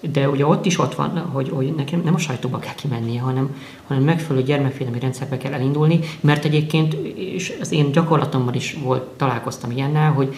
de 0.00 0.28
ugye 0.28 0.46
ott 0.46 0.66
is 0.66 0.78
ott 0.78 0.94
van, 0.94 1.18
hogy, 1.18 1.48
hogy 1.48 1.74
nekem 1.74 2.00
nem 2.04 2.14
a 2.14 2.18
sajtóba 2.18 2.58
kell 2.58 2.74
kimennie, 2.74 3.20
hanem, 3.20 3.56
hanem 3.86 4.02
megfelelő 4.02 4.44
gyermekvédelmi 4.44 5.00
rendszerbe 5.00 5.36
kell 5.36 5.52
elindulni, 5.52 6.00
mert 6.20 6.44
egyébként, 6.44 6.94
és 7.14 7.56
az 7.60 7.72
én 7.72 7.92
gyakorlatomban 7.92 8.54
is 8.54 8.76
volt, 8.82 9.02
találkoztam 9.02 9.70
ilyennel, 9.70 10.12
hogy, 10.12 10.34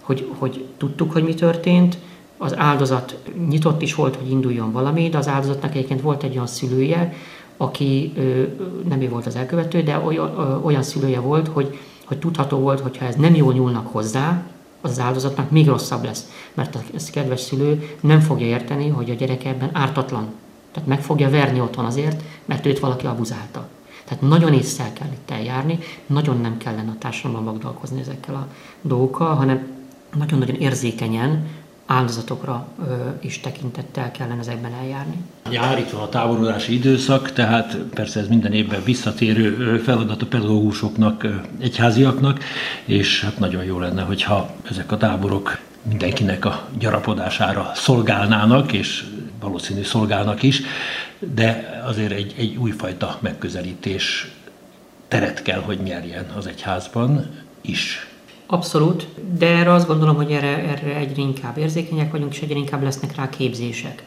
hogy, 0.00 0.28
hogy 0.38 0.64
tudtuk, 0.76 1.12
hogy 1.12 1.24
mi 1.24 1.34
történt, 1.34 1.98
az 2.38 2.56
áldozat 2.56 3.18
nyitott 3.48 3.82
is 3.82 3.94
volt, 3.94 4.16
hogy 4.16 4.30
induljon 4.30 4.72
valami, 4.72 5.08
de 5.08 5.18
az 5.18 5.28
áldozatnak 5.28 5.74
egyébként 5.74 6.00
volt 6.00 6.22
egy 6.22 6.34
olyan 6.34 6.46
szülője, 6.46 7.14
aki 7.56 8.12
nem 8.88 9.00
ő 9.00 9.08
volt 9.08 9.26
az 9.26 9.36
elkövető, 9.36 9.82
de 9.82 9.98
olyan, 9.98 10.60
olyan 10.64 10.82
szülője 10.82 11.20
volt, 11.20 11.48
hogy, 11.48 11.78
hogy 12.04 12.18
tudható 12.18 12.58
volt, 12.58 12.80
hogy 12.80 12.96
ha 12.96 13.04
ez 13.04 13.14
nem 13.14 13.34
jól 13.34 13.52
nyúlnak 13.52 13.86
hozzá, 13.86 14.42
az, 14.84 14.98
áldozatnak 14.98 15.50
még 15.50 15.66
rosszabb 15.66 16.04
lesz. 16.04 16.30
Mert 16.54 16.74
a 16.74 16.80
kedves 17.12 17.40
szülő 17.40 17.96
nem 18.00 18.20
fogja 18.20 18.46
érteni, 18.46 18.88
hogy 18.88 19.10
a 19.10 19.14
gyereke 19.14 19.48
ebben 19.48 19.70
ártatlan. 19.72 20.32
Tehát 20.72 20.88
meg 20.88 21.02
fogja 21.02 21.30
verni 21.30 21.60
otthon 21.60 21.84
azért, 21.84 22.22
mert 22.44 22.66
őt 22.66 22.78
valaki 22.78 23.06
abuzálta. 23.06 23.68
Tehát 24.04 24.22
nagyon 24.22 24.52
észre 24.52 24.92
kell 24.92 25.08
itt 25.12 25.30
eljárni, 25.30 25.78
nagyon 26.06 26.40
nem 26.40 26.56
kellene 26.56 26.90
a 26.90 26.98
társadalomban 26.98 27.52
magdalkozni 27.52 28.00
ezekkel 28.00 28.34
a 28.34 28.48
dolgokkal, 28.82 29.34
hanem 29.34 29.66
nagyon-nagyon 30.16 30.56
érzékenyen 30.56 31.46
áldozatokra 31.86 32.66
ö, 32.88 32.94
is 33.20 33.40
tekintettel 33.40 34.10
kellene 34.10 34.40
ezekben 34.40 34.72
eljárni. 34.72 35.16
Jár 35.50 35.78
itt 35.78 35.90
van 35.90 36.02
a 36.02 36.08
táborodási 36.08 36.74
időszak, 36.74 37.32
tehát 37.32 37.76
persze 37.76 38.20
ez 38.20 38.28
minden 38.28 38.52
évben 38.52 38.82
visszatérő 38.84 39.78
feladat 39.78 40.22
a 40.22 40.26
pedagógusoknak, 40.26 41.26
egyháziaknak, 41.60 42.44
és 42.84 43.22
hát 43.22 43.38
nagyon 43.38 43.64
jó 43.64 43.78
lenne, 43.78 44.02
hogyha 44.02 44.50
ezek 44.70 44.92
a 44.92 44.96
táborok 44.96 45.58
mindenkinek 45.82 46.44
a 46.44 46.68
gyarapodására 46.78 47.70
szolgálnának, 47.74 48.72
és 48.72 49.04
valószínű 49.40 49.82
szolgálnak 49.82 50.42
is, 50.42 50.62
de 51.18 51.80
azért 51.86 52.12
egy, 52.12 52.34
egy 52.36 52.56
újfajta 52.56 53.18
megközelítés 53.20 54.30
teret 55.08 55.42
kell, 55.42 55.60
hogy 55.60 55.78
nyerjen 55.78 56.26
az 56.36 56.46
egyházban 56.46 57.30
is. 57.60 58.08
Abszolút, 58.46 59.08
de 59.38 59.46
erre 59.46 59.72
azt 59.72 59.86
gondolom, 59.86 60.16
hogy 60.16 60.30
erre, 60.30 60.58
erre 60.58 60.96
egyre 60.96 61.22
inkább 61.22 61.58
érzékenyek 61.58 62.10
vagyunk, 62.10 62.34
és 62.34 62.40
egyre 62.40 62.58
inkább 62.58 62.82
lesznek 62.82 63.16
rá 63.16 63.28
képzések. 63.28 64.04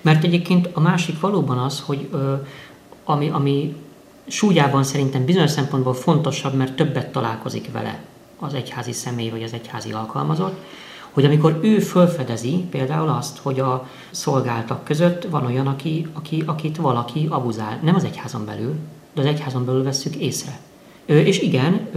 Mert 0.00 0.24
egyébként 0.24 0.68
a 0.72 0.80
másik 0.80 1.20
valóban 1.20 1.58
az, 1.58 1.80
hogy 1.80 2.08
ö, 2.12 2.34
ami, 3.04 3.28
ami 3.28 3.74
súlyában 4.26 4.84
szerintem 4.84 5.24
bizonyos 5.24 5.50
szempontból 5.50 5.94
fontosabb, 5.94 6.54
mert 6.54 6.76
többet 6.76 7.12
találkozik 7.12 7.72
vele 7.72 8.00
az 8.38 8.54
egyházi 8.54 8.92
személy 8.92 9.30
vagy 9.30 9.42
az 9.42 9.52
egyházi 9.52 9.92
alkalmazott, 9.92 10.64
hogy 11.10 11.24
amikor 11.24 11.58
ő 11.62 11.78
fölfedezi 11.78 12.64
például 12.70 13.08
azt, 13.08 13.38
hogy 13.38 13.60
a 13.60 13.88
szolgáltak 14.10 14.84
között 14.84 15.24
van 15.24 15.46
olyan, 15.46 15.66
aki, 15.66 16.06
aki, 16.12 16.42
akit 16.46 16.76
valaki 16.76 17.26
abuzál, 17.30 17.78
nem 17.82 17.94
az 17.94 18.04
egyházon 18.04 18.44
belül, 18.44 18.74
de 19.14 19.20
az 19.20 19.26
egyházon 19.26 19.64
belül 19.64 19.82
vesszük 19.82 20.16
észre. 20.16 20.58
És 21.06 21.40
igen, 21.40 21.88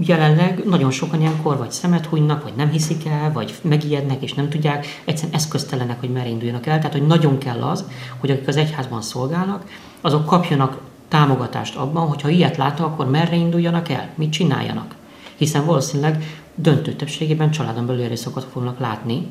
jelenleg 0.00 0.64
nagyon 0.64 0.90
sokan 0.90 1.20
ilyenkor 1.20 1.56
vagy 1.56 1.70
szemet 1.70 2.06
hunynak, 2.06 2.42
vagy 2.42 2.52
nem 2.56 2.70
hiszik 2.70 3.06
el, 3.06 3.32
vagy 3.32 3.54
megijednek 3.62 4.22
és 4.22 4.34
nem 4.34 4.48
tudják, 4.48 4.86
egyszerűen 5.04 5.34
eszköztelenek, 5.34 6.00
hogy 6.00 6.10
merre 6.10 6.28
induljanak 6.28 6.66
el. 6.66 6.76
Tehát, 6.76 6.92
hogy 6.92 7.06
nagyon 7.06 7.38
kell 7.38 7.62
az, 7.62 7.84
hogy 8.18 8.30
akik 8.30 8.48
az 8.48 8.56
egyházban 8.56 9.02
szolgálnak, 9.02 9.64
azok 10.00 10.26
kapjanak 10.26 10.80
támogatást 11.08 11.76
abban, 11.76 12.06
hogyha 12.06 12.28
ilyet 12.28 12.56
látnak, 12.56 12.86
akkor 12.86 13.10
merre 13.10 13.36
induljanak 13.36 13.88
el, 13.88 14.08
mit 14.14 14.32
csináljanak. 14.32 14.94
Hiszen 15.36 15.64
valószínűleg 15.64 16.40
döntő 16.54 16.92
többségében 16.92 17.50
családon 17.50 17.86
belül 17.86 18.02
erőszakot 18.02 18.46
fognak 18.52 18.78
látni, 18.78 19.26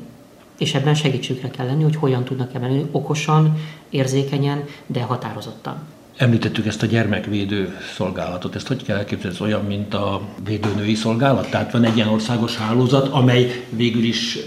és 0.58 0.74
ebben 0.74 0.94
segítségükre 0.94 1.50
kell 1.50 1.66
lenni, 1.66 1.82
hogy 1.82 1.96
hogyan 1.96 2.24
tudnak 2.24 2.54
ebben 2.54 2.88
okosan, 2.92 3.56
érzékenyen, 3.90 4.64
de 4.86 5.02
határozottan. 5.02 5.76
Említettük 6.16 6.66
ezt 6.66 6.82
a 6.82 6.86
gyermekvédő 6.86 7.78
szolgálatot. 7.94 8.54
Ezt 8.54 8.66
hogy 8.66 8.82
kell 8.82 8.96
elképzelni? 8.96 9.36
Ez 9.36 9.42
olyan, 9.42 9.64
mint 9.64 9.94
a 9.94 10.20
védőnői 10.44 10.94
szolgálat? 10.94 11.50
Tehát 11.50 11.72
van 11.72 11.84
egy 11.84 11.96
ilyen 11.96 12.08
országos 12.08 12.56
hálózat, 12.56 13.08
amely 13.08 13.64
végül 13.68 14.02
is 14.02 14.38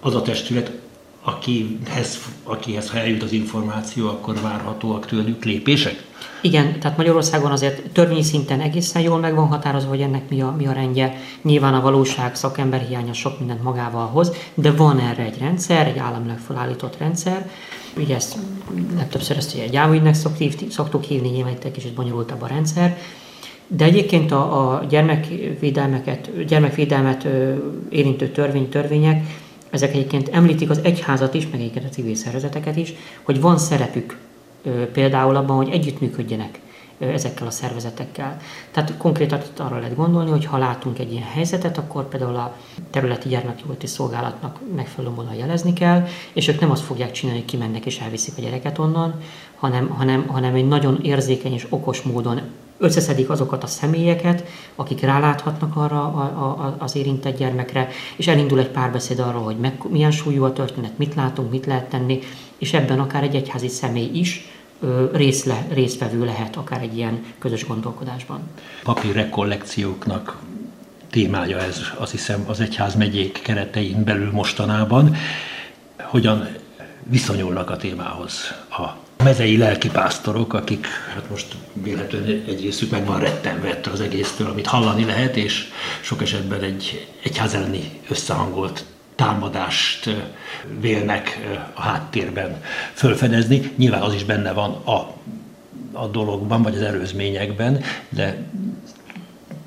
az 0.00 0.14
a 0.14 0.22
testület, 0.22 0.72
akihez, 1.22 2.18
akihez 2.44 2.90
ha 2.90 2.98
eljut 2.98 3.22
az 3.22 3.32
információ, 3.32 4.08
akkor 4.08 4.40
várhatóak 4.40 5.06
tőlük 5.06 5.44
lépések? 5.44 6.04
Igen, 6.40 6.80
tehát 6.80 6.96
Magyarországon 6.96 7.50
azért 7.50 7.90
törvényi 7.90 8.22
szinten 8.22 8.60
egészen 8.60 9.02
jól 9.02 9.18
meg 9.18 9.34
van 9.34 9.46
határozva, 9.46 9.88
hogy 9.88 10.00
ennek 10.00 10.28
mi 10.28 10.40
a, 10.40 10.54
mi 10.58 10.66
a 10.66 10.72
rendje. 10.72 11.16
Nyilván 11.42 11.74
a 11.74 11.80
valóság, 11.80 12.34
szakember 12.34 12.80
hiánya 12.80 13.12
sok 13.12 13.38
mindent 13.38 13.62
magával 13.62 14.06
hoz, 14.06 14.32
de 14.54 14.72
van 14.72 14.98
erre 14.98 15.22
egy 15.22 15.38
rendszer, 15.38 15.86
egy 15.86 15.98
államilag 15.98 16.38
felállított 16.38 16.98
rendszer. 16.98 17.50
Ugye 17.96 18.14
ezt 18.14 18.36
legtöbbször 18.96 19.36
ezt 19.36 19.58
egy 19.58 19.70
gyámügynek 19.70 20.14
szoktuk 20.68 21.02
hívni, 21.02 21.28
nyilván 21.28 21.56
egy 21.62 21.72
kicsit 21.72 21.94
bonyolultabb 21.94 22.42
a 22.42 22.46
rendszer. 22.46 22.98
De 23.66 23.84
egyébként 23.84 24.32
a, 24.32 24.72
a 24.72 24.84
gyermekvédelmeket, 24.84 26.44
gyermekvédelmet 26.46 27.28
érintő 27.88 28.28
törvény, 28.30 28.68
törvények, 28.68 29.26
ezek 29.70 29.94
egyébként 29.94 30.28
említik 30.28 30.70
az 30.70 30.80
egyházat 30.82 31.34
is, 31.34 31.48
meg 31.50 31.60
egyébként 31.60 31.84
a 31.84 31.88
civil 31.88 32.14
szervezeteket 32.14 32.76
is, 32.76 32.94
hogy 33.22 33.40
van 33.40 33.58
szerepük 33.58 34.18
például 34.92 35.36
abban, 35.36 35.56
hogy 35.56 35.68
együttműködjenek 35.68 36.60
ezekkel 36.98 37.46
a 37.46 37.50
szervezetekkel. 37.50 38.36
Tehát 38.70 38.96
konkrétan 38.96 39.40
arra 39.56 39.78
lehet 39.78 39.96
gondolni, 39.96 40.30
hogy 40.30 40.44
ha 40.44 40.58
látunk 40.58 40.98
egy 40.98 41.12
ilyen 41.12 41.26
helyzetet, 41.32 41.78
akkor 41.78 42.08
például 42.08 42.36
a 42.36 42.56
területi 42.90 43.28
gyermekjóléti 43.28 43.86
szolgálatnak 43.86 44.58
megfelelő 44.76 45.14
módon 45.14 45.34
jelezni 45.34 45.72
kell, 45.72 46.06
és 46.32 46.48
ők 46.48 46.60
nem 46.60 46.70
azt 46.70 46.82
fogják 46.82 47.10
csinálni, 47.10 47.40
hogy 47.40 47.50
kimennek 47.50 47.86
és 47.86 47.98
elviszik 47.98 48.34
a 48.38 48.40
gyereket 48.40 48.78
onnan, 48.78 49.20
hanem, 49.56 49.88
hanem, 49.88 50.26
hanem 50.26 50.54
egy 50.54 50.68
nagyon 50.68 50.98
érzékeny 51.02 51.52
és 51.52 51.66
okos 51.68 52.02
módon 52.02 52.40
összeszedik 52.78 53.30
azokat 53.30 53.62
a 53.62 53.66
személyeket, 53.66 54.44
akik 54.74 55.00
ráláthatnak 55.00 55.76
arra 55.76 56.02
a, 56.02 56.20
a, 56.20 56.76
az 56.78 56.96
érintett 56.96 57.38
gyermekre, 57.38 57.88
és 58.16 58.26
elindul 58.26 58.58
egy 58.58 58.68
párbeszéd 58.68 59.18
arról, 59.18 59.42
hogy 59.42 59.56
meg, 59.56 59.82
milyen 59.88 60.10
súlyú 60.10 60.44
a 60.44 60.52
történet, 60.52 60.98
mit 60.98 61.14
látunk, 61.14 61.50
mit 61.50 61.66
lehet 61.66 61.88
tenni, 61.88 62.18
és 62.58 62.72
ebben 62.72 63.00
akár 63.00 63.22
egy 63.22 63.34
egyházi 63.34 63.68
személy 63.68 64.10
is 64.12 64.50
részle, 65.12 65.66
résztvevő 65.70 66.24
lehet 66.24 66.56
akár 66.56 66.82
egy 66.82 66.96
ilyen 66.96 67.24
közös 67.38 67.66
gondolkodásban. 67.66 68.40
Papír 68.82 69.14
rekollekcióknak 69.14 70.36
témája 71.10 71.58
ez, 71.58 71.80
azt 71.98 72.10
hiszem, 72.10 72.44
az 72.46 72.60
egyház 72.60 72.94
megyék 72.94 73.40
keretein 73.42 74.04
belül 74.04 74.30
mostanában. 74.32 75.16
Hogyan 76.02 76.48
viszonyulnak 77.02 77.70
a 77.70 77.76
témához 77.76 78.54
a 78.70 79.04
mezei 79.24 79.56
lelkipásztorok, 79.56 80.54
akik 80.54 80.86
hát 81.14 81.30
most 81.30 81.46
véletlenül 81.72 82.42
egy 82.46 82.60
részük 82.60 82.90
meg 82.90 83.06
van 83.06 83.20
rettenve 83.20 83.80
az 83.92 84.00
egésztől, 84.00 84.50
amit 84.50 84.66
hallani 84.66 85.04
lehet, 85.04 85.36
és 85.36 85.68
sok 86.00 86.22
esetben 86.22 86.62
egy 86.62 87.08
egyház 87.22 87.54
elleni 87.54 88.00
összehangolt 88.08 88.84
támadást 89.16 90.10
vélnek 90.80 91.38
a 91.74 91.80
háttérben 91.80 92.62
fölfedezni. 92.92 93.72
Nyilván 93.76 94.02
az 94.02 94.14
is 94.14 94.24
benne 94.24 94.52
van 94.52 94.70
a, 94.84 95.14
a 95.92 96.06
dologban, 96.06 96.62
vagy 96.62 96.74
az 96.74 96.82
előzményekben, 96.82 97.80
de 98.08 98.36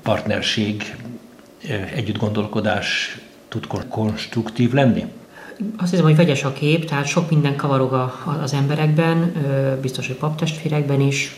partnerség, 0.02 0.96
együtt 1.94 2.18
gondolkodás 2.18 3.18
tud 3.48 3.66
konstruktív 3.88 4.72
lenni? 4.72 5.04
Azt 5.76 5.90
hiszem, 5.90 6.04
hogy 6.04 6.16
vegyes 6.16 6.44
a 6.44 6.52
kép, 6.52 6.84
tehát 6.84 7.06
sok 7.06 7.30
minden 7.30 7.56
kavarog 7.56 7.92
a, 7.92 8.38
az 8.42 8.52
emberekben, 8.52 9.32
biztos, 9.80 10.06
hogy 10.06 10.16
paptestvérekben 10.16 11.00
is, 11.00 11.36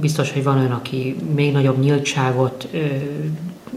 biztos, 0.00 0.32
hogy 0.32 0.42
van 0.42 0.58
olyan, 0.58 0.72
aki 0.72 1.16
még 1.34 1.52
nagyobb 1.52 1.78
nyíltságot, 1.78 2.68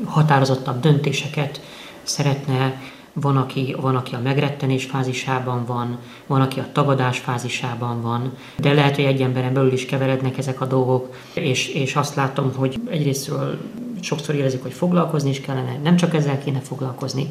határozottabb 0.06 0.80
döntéseket 0.80 1.62
szeretne, 2.04 2.82
van 3.21 3.38
aki, 3.38 3.75
van, 3.82 3.95
aki 3.95 4.15
a 4.15 4.19
megrettenés 4.23 4.86
fázisában 4.86 5.65
van, 5.65 5.97
van, 6.27 6.41
aki 6.41 6.60
a 6.60 6.67
tagadás 6.71 7.19
fázisában 7.19 8.01
van, 8.01 8.34
de 8.58 8.73
lehet, 8.73 8.95
hogy 8.95 9.06
egy 9.06 9.21
emberen 9.21 9.53
belül 9.53 9.71
is 9.71 9.86
keverednek 9.86 10.38
ezek 10.38 10.62
a 10.62 10.65
dolgok, 10.65 11.15
és, 11.34 11.67
és 11.67 11.95
azt 11.95 12.15
látom, 12.15 12.53
hogy 12.56 12.80
egyrésztről 12.89 13.58
sokszor 14.01 14.36
érezik, 14.36 14.62
hogy 14.62 14.73
foglalkozni 14.73 15.30
is 15.30 15.41
kellene, 15.41 15.77
nem 15.84 15.95
csak 15.95 16.13
ezzel 16.15 16.43
kéne 16.43 16.60
foglalkozni. 16.60 17.30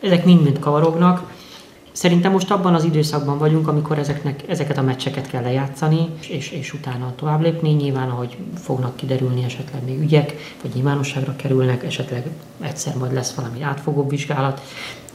Ezek 0.00 0.24
mind-mind 0.24 0.58
kavarognak, 0.58 1.32
Szerintem 1.96 2.32
most 2.32 2.50
abban 2.50 2.74
az 2.74 2.84
időszakban 2.84 3.38
vagyunk, 3.38 3.68
amikor 3.68 3.98
ezeknek, 3.98 4.42
ezeket 4.48 4.78
a 4.78 4.82
meccseket 4.82 5.28
kell 5.28 5.42
lejátszani, 5.42 6.08
és, 6.28 6.50
és 6.50 6.72
utána 6.72 7.12
tovább 7.14 7.40
lépni. 7.40 7.70
Nyilván, 7.70 8.08
ahogy 8.08 8.36
fognak 8.62 8.96
kiderülni 8.96 9.44
esetleg 9.44 9.84
még 9.84 10.00
ügyek, 10.00 10.34
vagy 10.62 10.70
nyilvánosságra 10.74 11.36
kerülnek, 11.36 11.84
esetleg 11.84 12.26
egyszer 12.60 12.96
majd 12.96 13.12
lesz 13.12 13.34
valami 13.34 13.62
átfogó 13.62 14.06
vizsgálat, 14.08 14.60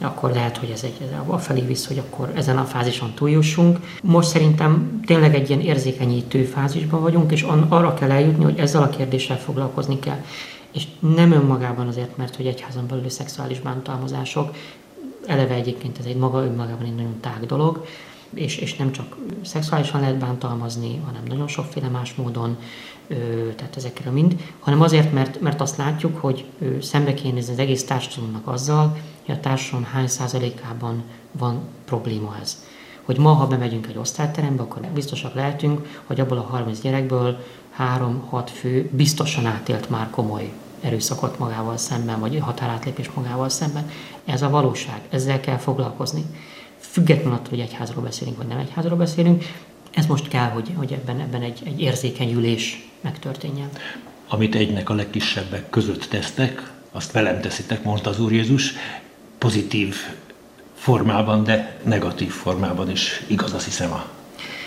akkor 0.00 0.30
lehet, 0.30 0.56
hogy 0.56 0.70
ez 0.70 0.82
egy 0.82 1.08
a 1.26 1.38
felé 1.38 1.60
visz, 1.60 1.86
hogy 1.86 1.98
akkor 1.98 2.32
ezen 2.34 2.58
a 2.58 2.64
fázison 2.64 3.12
túljussunk. 3.14 3.78
Most 4.02 4.28
szerintem 4.28 5.00
tényleg 5.06 5.34
egy 5.34 5.48
ilyen 5.48 5.60
érzékenyítő 5.60 6.44
fázisban 6.44 7.00
vagyunk, 7.00 7.32
és 7.32 7.42
arra 7.68 7.94
kell 7.94 8.10
eljutni, 8.10 8.44
hogy 8.44 8.58
ezzel 8.58 8.82
a 8.82 8.88
kérdéssel 8.88 9.38
foglalkozni 9.38 9.98
kell. 9.98 10.20
És 10.72 10.86
nem 10.98 11.32
önmagában 11.32 11.86
azért, 11.86 12.16
mert 12.16 12.36
hogy 12.36 12.46
egyházon 12.46 12.86
belüli 12.86 13.10
szexuális 13.10 13.60
bántalmazások, 13.60 14.54
eleve 15.26 15.54
egyébként 15.54 15.98
ez 15.98 16.04
egy 16.04 16.16
maga 16.16 16.44
önmagában 16.44 16.86
egy 16.86 16.94
nagyon 16.94 17.20
tág 17.20 17.46
dolog, 17.46 17.84
és, 18.34 18.56
és 18.56 18.76
nem 18.76 18.92
csak 18.92 19.16
szexuálisan 19.44 20.00
lehet 20.00 20.18
bántalmazni, 20.18 21.00
hanem 21.04 21.22
nagyon 21.28 21.48
sokféle 21.48 21.88
más 21.88 22.14
módon, 22.14 22.56
tehát 23.56 23.76
ezekre 23.76 24.10
mind, 24.10 24.36
hanem 24.60 24.80
azért, 24.80 25.12
mert, 25.12 25.40
mert 25.40 25.60
azt 25.60 25.76
látjuk, 25.76 26.18
hogy 26.18 26.44
szembe 26.80 27.14
kéne 27.14 27.38
az 27.38 27.58
egész 27.58 27.84
társadalomnak 27.84 28.46
azzal, 28.46 28.96
hogy 29.26 29.34
a 29.34 29.40
társadalom 29.40 29.86
hány 29.92 30.06
százalékában 30.06 31.02
van 31.32 31.60
probléma 31.84 32.36
ez. 32.40 32.64
Hogy 33.02 33.18
ma, 33.18 33.32
ha 33.32 33.46
bemegyünk 33.46 33.86
egy 33.86 33.98
osztályterembe, 33.98 34.62
akkor 34.62 34.86
biztosak 34.94 35.34
lehetünk, 35.34 36.02
hogy 36.06 36.20
abból 36.20 36.38
a 36.38 36.42
30 36.50 36.80
gyerekből 36.80 37.44
3-6 37.78 38.48
fő 38.52 38.88
biztosan 38.92 39.46
átélt 39.46 39.90
már 39.90 40.10
komoly 40.10 40.52
erőszakot 40.82 41.38
magával 41.38 41.76
szemben, 41.76 42.20
vagy 42.20 42.38
határátlépés 42.40 43.10
magával 43.14 43.48
szemben. 43.48 43.90
Ez 44.24 44.42
a 44.42 44.50
valóság, 44.50 45.00
ezzel 45.10 45.40
kell 45.40 45.56
foglalkozni. 45.56 46.24
Függetlenül 46.78 47.32
attól, 47.32 47.48
hogy 47.48 47.60
egyházról 47.60 48.02
beszélünk, 48.02 48.36
vagy 48.36 48.46
nem 48.46 48.58
egyházról 48.58 48.96
beszélünk, 48.96 49.44
ez 49.92 50.06
most 50.06 50.28
kell, 50.28 50.48
hogy, 50.48 50.70
hogy 50.76 50.92
ebben, 50.92 51.20
ebben 51.20 51.42
egy, 51.42 51.62
egy 51.64 51.80
érzékenyülés 51.80 52.88
megtörténjen. 53.00 53.68
Amit 54.28 54.54
egynek 54.54 54.90
a 54.90 54.94
legkisebbek 54.94 55.70
között 55.70 56.04
tesztek, 56.04 56.72
azt 56.92 57.12
velem 57.12 57.40
teszitek, 57.40 57.82
mondta 57.84 58.10
az 58.10 58.20
Úr 58.20 58.32
Jézus, 58.32 58.72
pozitív 59.38 59.96
formában, 60.74 61.44
de 61.44 61.78
negatív 61.82 62.30
formában 62.30 62.90
is 62.90 63.22
igaz, 63.26 63.52
azt 63.52 63.64
hiszem 63.64 63.92
a 63.92 64.06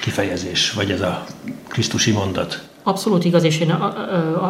kifejezés, 0.01 0.71
vagy 0.71 0.91
ez 0.91 1.01
a 1.01 1.25
Krisztusi 1.67 2.11
mondat. 2.11 2.67
Abszolút 2.87 3.25
igaz, 3.25 3.43
és 3.43 3.59
én 3.59 3.71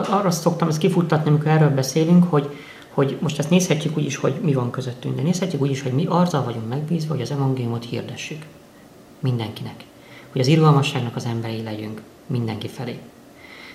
arra 0.10 0.32
szoktam 0.32 0.68
ezt 0.68 0.78
kifuttatni, 0.78 1.30
amikor 1.30 1.48
erről 1.48 1.70
beszélünk, 1.70 2.30
hogy, 2.30 2.50
hogy 2.94 3.18
most 3.22 3.40
ezt 3.40 3.50
nézhetjük 3.50 3.98
úgy 3.98 4.06
is, 4.06 4.16
hogy 4.16 4.34
mi 4.42 4.54
van 4.54 4.72
közöttünk, 4.72 5.16
de 5.16 5.22
nézhetjük 5.22 5.62
úgy 5.62 5.70
is, 5.70 5.82
hogy 5.82 5.92
mi 5.92 6.06
azzal 6.06 6.44
vagyunk 6.44 6.70
megbízva, 6.70 7.14
hogy 7.14 7.22
az 7.22 7.32
evangéliumot 7.32 7.86
hirdessük 7.86 8.46
mindenkinek. 9.20 9.84
Hogy 10.32 10.42
az 10.42 10.48
irgalmasságnak 10.48 11.16
az 11.16 11.26
emberei 11.26 11.64
legyünk 11.64 12.02
mindenki 12.28 12.68
felé. 12.68 13.00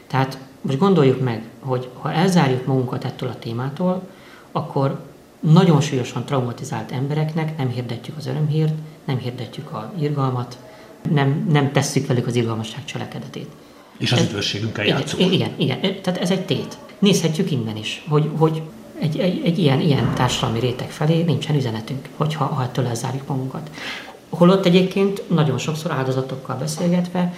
Tehát 0.06 0.38
most 0.60 0.78
gondoljuk 0.78 1.20
meg, 1.20 1.48
hogy 1.60 1.88
ha 1.98 2.12
elzárjuk 2.12 2.66
magunkat 2.66 3.04
ettől 3.04 3.28
a 3.28 3.38
témától, 3.38 4.02
akkor 4.52 5.00
nagyon 5.40 5.80
súlyosan 5.80 6.24
traumatizált 6.24 6.92
embereknek 6.92 7.56
nem 7.56 7.68
hirdetjük 7.68 8.16
az 8.16 8.26
örömhírt, 8.26 8.74
nem 9.04 9.18
hirdetjük 9.18 9.72
a 9.72 9.92
irgalmat, 9.98 10.58
nem, 11.10 11.48
nem 11.52 11.72
tesszük 11.72 12.06
velük 12.06 12.26
az 12.26 12.36
irgalmasság 12.36 12.84
cselekedetét. 12.84 13.50
És 14.00 14.12
az 14.12 14.20
üdvösségünkkel 14.20 14.86
játszunk. 14.86 15.32
Igen, 15.32 15.50
igen, 15.56 15.78
igen, 15.82 16.02
tehát 16.02 16.20
ez 16.20 16.30
egy 16.30 16.44
tét. 16.44 16.78
Nézhetjük 16.98 17.50
innen 17.50 17.76
is, 17.76 18.04
hogy, 18.08 18.30
hogy 18.36 18.62
egy, 19.00 19.18
egy, 19.18 19.40
egy 19.44 19.58
ilyen, 19.58 19.80
ilyen 19.80 20.14
társadalmi 20.14 20.60
réteg 20.60 20.90
felé 20.90 21.22
nincsen 21.22 21.56
üzenetünk, 21.56 22.08
hogyha 22.16 22.44
ha 22.44 22.62
ettől 22.62 22.86
elzárjuk 22.86 23.26
magunkat. 23.26 23.70
Holott 24.28 24.66
egyébként 24.66 25.22
nagyon 25.30 25.58
sokszor 25.58 25.90
áldozatokkal 25.90 26.56
beszélgetve 26.56 27.34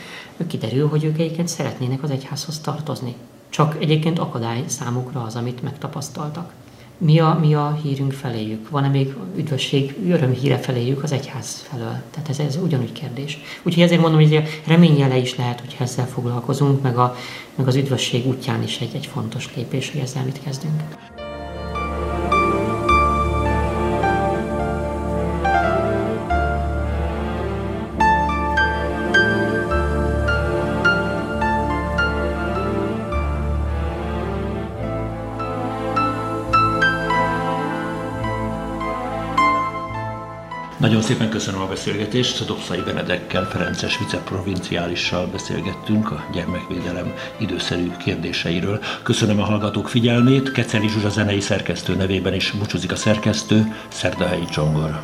kiderül, 0.46 0.88
hogy 0.88 1.04
ők 1.04 1.18
egyébként 1.18 1.48
szeretnének 1.48 2.02
az 2.02 2.10
egyházhoz 2.10 2.58
tartozni. 2.58 3.14
Csak 3.48 3.76
egyébként 3.80 4.18
akadály 4.18 4.64
számukra 4.66 5.22
az, 5.22 5.36
amit 5.36 5.62
megtapasztaltak. 5.62 6.52
Mi 6.98 7.18
a, 7.18 7.38
mi 7.40 7.54
a 7.54 7.78
hírünk 7.82 8.12
feléjük? 8.12 8.68
Van-e 8.68 8.88
még 8.88 9.14
üdvösség, 9.36 9.96
örömhíre 10.08 10.58
feléjük 10.58 11.02
az 11.02 11.12
egyház 11.12 11.66
felől? 11.70 12.02
Tehát 12.10 12.28
ez, 12.28 12.38
ez 12.38 12.56
ugyanúgy 12.56 12.92
kérdés. 12.92 13.38
Úgyhogy 13.62 13.82
ezért 13.82 14.00
mondom, 14.00 14.20
hogy 14.20 14.42
reményjele 14.66 15.16
is 15.16 15.36
lehet, 15.36 15.60
hogy 15.60 15.76
ezzel 15.78 16.06
foglalkozunk, 16.06 16.82
meg, 16.82 16.96
a, 16.96 17.16
meg 17.54 17.66
az 17.66 17.76
üdvösség 17.76 18.26
útján 18.26 18.62
is 18.62 18.78
egy, 18.80 18.94
egy 18.94 19.06
fontos 19.06 19.54
lépés, 19.56 19.90
hogy 19.90 20.00
ezzel 20.00 20.24
mit 20.24 20.42
kezdünk. 20.42 20.82
Nagyon 40.82 41.02
szépen 41.02 41.28
köszönöm 41.28 41.60
a 41.60 41.66
beszélgetést. 41.66 42.46
Dobszai 42.46 42.80
Benedekkel, 42.80 43.44
Ferences 43.44 43.98
viceprovinciálissal 43.98 45.26
beszélgettünk 45.26 46.10
a 46.10 46.24
gyermekvédelem 46.32 47.14
időszerű 47.38 47.90
kérdéseiről. 48.04 48.80
Köszönöm 49.02 49.40
a 49.40 49.44
hallgatók 49.44 49.88
figyelmét. 49.88 50.52
Keceli 50.52 50.88
Zsuzsa 50.88 51.08
zenei 51.08 51.40
szerkesztő 51.40 51.94
nevében 51.94 52.34
is 52.34 52.50
búcsúzik 52.50 52.92
a 52.92 52.96
szerkesztő, 52.96 53.76
Szerdahelyi 53.88 54.44
Csongor. 54.44 55.00